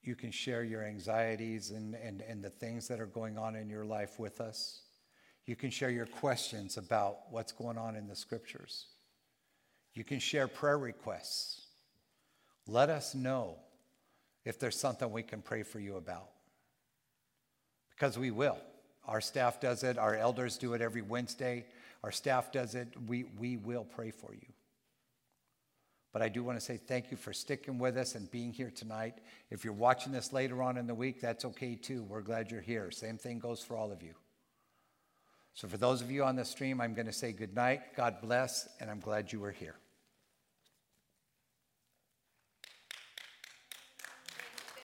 [0.02, 3.70] You can share your anxieties and, and, and the things that are going on in
[3.70, 4.82] your life with us.
[5.46, 8.88] You can share your questions about what's going on in the scriptures.
[9.94, 11.68] You can share prayer requests.
[12.68, 13.58] Let us know
[14.44, 16.30] if there's something we can pray for you about.
[17.92, 18.58] Because we will.
[19.06, 21.66] Our staff does it, our elders do it every Wednesday.
[22.04, 22.90] Our staff does it.
[23.08, 24.48] We, we will pray for you.
[26.12, 28.70] But I do want to say thank you for sticking with us and being here
[28.70, 29.16] tonight.
[29.50, 32.04] If you're watching this later on in the week, that's okay too.
[32.04, 32.92] We're glad you're here.
[32.92, 34.14] Same thing goes for all of you.
[35.56, 38.18] So, for those of you on the stream, I'm going to say good night, God
[38.22, 39.76] bless, and I'm glad you were here.